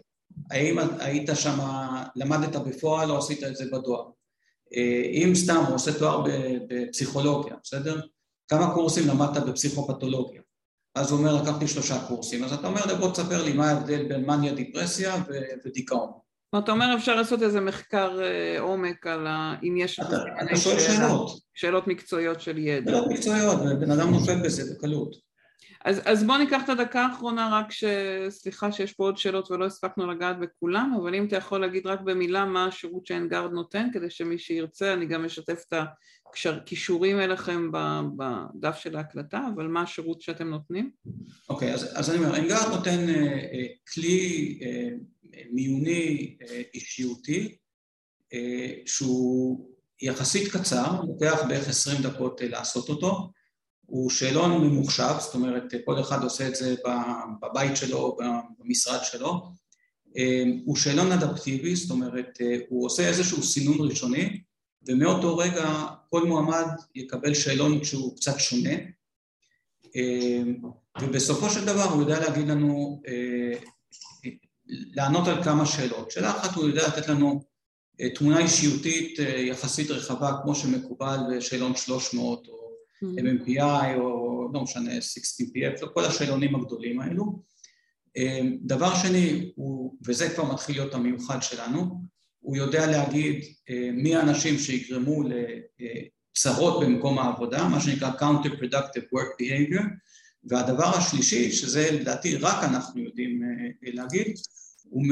[0.50, 1.58] האם היית שם,
[2.16, 4.10] למדת בפועל או עשית את זה בדואר?
[4.76, 6.24] אה, אם סתם הוא עושה תואר
[6.68, 8.00] בפסיכולוגיה, בסדר?
[8.48, 10.42] כמה קורסים למדת בפסיכופתולוגיה?
[10.94, 12.44] אז הוא אומר, לקחתי שלושה קורסים.
[12.44, 15.24] אז אתה אומר, בוא תספר לי מה ההבדל בין מניה דיפרסיה
[15.64, 16.10] ודיכאון.
[16.58, 19.54] אתה אומר, אפשר לעשות איזה מחקר אה, עומק על ה...
[19.62, 20.00] אם יש...
[20.00, 21.30] אתה, שואל שאלות.
[21.54, 22.92] שאלות מקצועיות של ידע.
[22.92, 25.32] שאלות מקצועיות, בן אדם נופל בזה בקלות.
[25.84, 27.84] אז, אז בוא ניקח את הדקה האחרונה רק ש...
[28.28, 32.00] סליחה שיש פה עוד שאלות ולא הספקנו לגעת בכולם, אבל אם אתה יכול להגיד רק
[32.00, 35.74] במילה מה השירות שאנגרד נותן, כדי שמי שירצה, אני גם אשתף את
[36.46, 37.70] הכישורים אליכם
[38.16, 40.90] בדף של ההקלטה, אבל מה השירות שאתם נותנים?
[41.48, 47.56] אוקיי, okay, אז, אז אני אומר, אנגרד נותן uh, uh, כלי uh, מיוני uh, אישיותי,
[48.34, 48.36] uh,
[48.86, 49.68] שהוא
[50.00, 53.30] יחסית קצר, לוקח בערך עשרים דקות uh, לעשות אותו,
[53.86, 56.74] הוא שאלון ממוחשב, זאת אומרת כל אחד עושה את זה
[57.42, 58.16] בבית שלו,
[58.58, 59.52] במשרד שלו,
[60.64, 64.40] הוא שאלון אדפטיבי, זאת אומרת הוא עושה איזשהו סינון ראשוני
[64.86, 68.74] ומאותו רגע כל מועמד יקבל שאלון שהוא קצת שונה.
[71.02, 73.02] ובסופו של דבר הוא יודע להגיד לנו,
[74.94, 76.10] לענות על כמה שאלות.
[76.10, 77.42] שאלה אחת הוא יודע לתת לנו
[78.14, 82.62] תמונה אישיותית יחסית רחבה כמו שמקובל בשאלון 300 או
[83.04, 87.42] MMPI או לא משנה 16PF, כל השאלונים הגדולים האלו.
[88.16, 92.02] אמ, דבר שני, הוא, וזה כבר מתחיל להיות המיוחד שלנו,
[92.40, 95.22] הוא יודע להגיד אה, מי האנשים שיגרמו
[96.32, 99.82] לצרות במקום העבודה, מה שנקרא counter-productive work behavior,
[100.44, 104.36] והדבר השלישי, שזה לדעתי רק אנחנו יודעים אה, להגיד,
[104.92, 105.04] הוא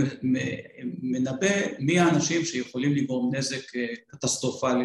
[1.03, 4.85] מנבא מי האנשים שיכולים לגרום נזק אה, קטסטרופלי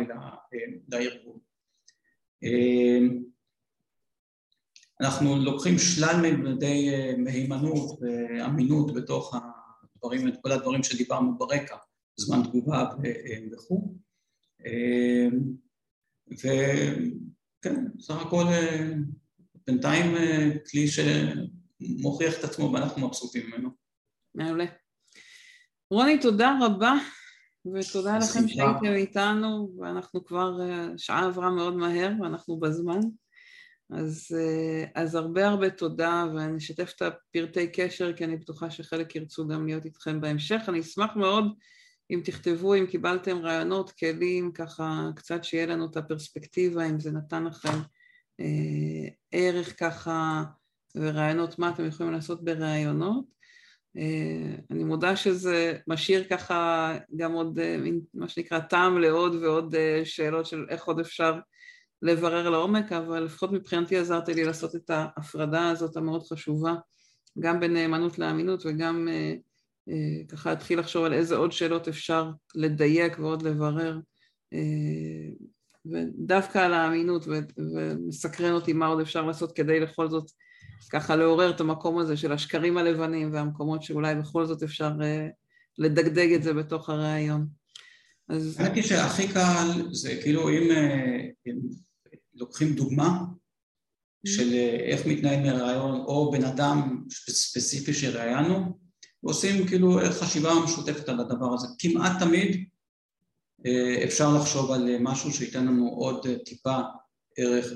[0.88, 1.40] לארגון.
[2.44, 3.24] אמ,
[5.02, 9.36] אנחנו לוקחים שלל ממדי אה, מהימנות ואמינות בתוך
[9.96, 11.78] הדברים, את כל הדברים שדיברנו ברקע,
[12.16, 13.96] זמן תגובה אה, וכו'.
[16.32, 18.92] וכן, סך הכל אה,
[19.68, 20.16] בינתיים
[20.72, 23.70] כלי שמוכיח את עצמו ואנחנו מבסוטים ממנו.
[24.36, 24.66] מעולה.
[25.92, 26.94] רוני, תודה רבה.
[27.74, 30.60] ותודה לכם שהייתם איתנו, ואנחנו כבר,
[30.96, 33.00] השעה אה, עברה מאוד מהר ואנחנו בזמן.
[33.90, 39.16] אז, אה, אז הרבה הרבה תודה, ואני אשתף את הפרטי קשר, כי אני בטוחה שחלק
[39.16, 40.62] ירצו גם להיות איתכם בהמשך.
[40.68, 41.46] אני אשמח מאוד
[42.12, 47.44] אם תכתבו, אם קיבלתם רעיונות, כלים, ככה קצת שיהיה לנו את הפרספקטיבה, אם זה נתן
[47.44, 47.80] לכם
[48.40, 50.44] אה, ערך ככה,
[50.96, 53.26] ורעיונות מה אתם יכולים לעשות בראיונות.
[53.98, 57.78] אה, אני מודה שזה משאיר ככה גם עוד, אה,
[58.14, 61.40] מה שנקרא, טעם לעוד ועוד אה, שאלות של איך עוד אפשר
[62.02, 66.74] לברר לעומק, אבל לפחות מבחינתי עזרתי לי לעשות את ההפרדה הזאת המאוד חשובה,
[67.40, 69.08] גם בנאמנות לאמינות וגם
[70.28, 74.00] ככה להתחיל לחשוב על איזה עוד שאלות אפשר לדייק ועוד לברר,
[75.86, 77.26] ודווקא על האמינות,
[77.58, 80.32] ומסקרן אותי מה עוד אפשר לעשות כדי לכל זאת
[80.90, 85.32] ככה לעורר את המקום הזה של השקרים הלבנים והמקומות שאולי בכל זאת אפשר uh,
[85.78, 87.48] לדגדג את זה בתוך הראיון.
[88.30, 88.60] אז...
[88.60, 90.72] האמת היא שהכי קל זה כאילו אם,
[91.48, 91.60] אם
[92.34, 93.20] לוקחים דוגמה
[94.28, 98.80] של איך מתנהל מראיון, או בן אדם ספציפי שראיינו,
[99.24, 101.68] ועושים כאילו חשיבה משותפת על הדבר הזה.
[101.80, 102.70] כמעט תמיד
[104.04, 106.80] אפשר לחשוב על משהו שייתן לנו עוד טיפה
[107.38, 107.74] ערך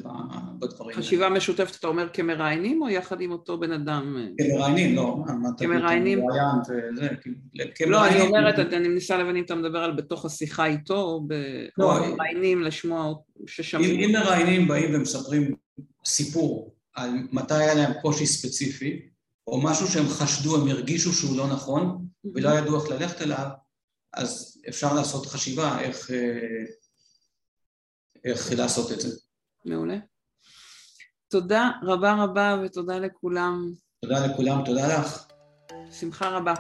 [0.60, 0.94] בדברים האלה.
[0.94, 4.18] חשיבה משותפת, אתה אומר כמראיינים או יחד עם אותו בן אדם?
[4.38, 5.18] כמראיינים, לא.
[5.58, 6.20] כמראיינים?
[7.76, 11.28] כאילו, לא, אני אומרת, אני מנסה להבין אם אתה מדבר על בתוך השיחה איתו, או
[11.78, 13.14] לא, מראיינים לשמוע
[13.48, 13.84] ששמעו.
[13.84, 15.56] אם מראיינים באים ומספרים
[16.06, 19.10] סיפור על מתי היה להם קושי ספציפי,
[19.48, 22.06] או משהו שהם חשדו, הם הרגישו שהוא לא נכון,
[22.36, 23.48] ולא ידעו איך ללכת אליו,
[24.14, 26.12] אז אפשר לעשות חשיבה איך,
[28.26, 29.18] איך לעשות את זה.
[29.70, 29.98] מעולה.
[31.32, 33.72] תודה רבה רבה ותודה לכולם.
[34.02, 35.26] תודה לכולם, תודה לך.
[35.92, 36.54] שמחה רבה.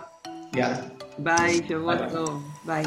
[0.56, 0.88] יאללה.
[1.18, 2.44] ביי, שבוע טוב.
[2.66, 2.84] ביי.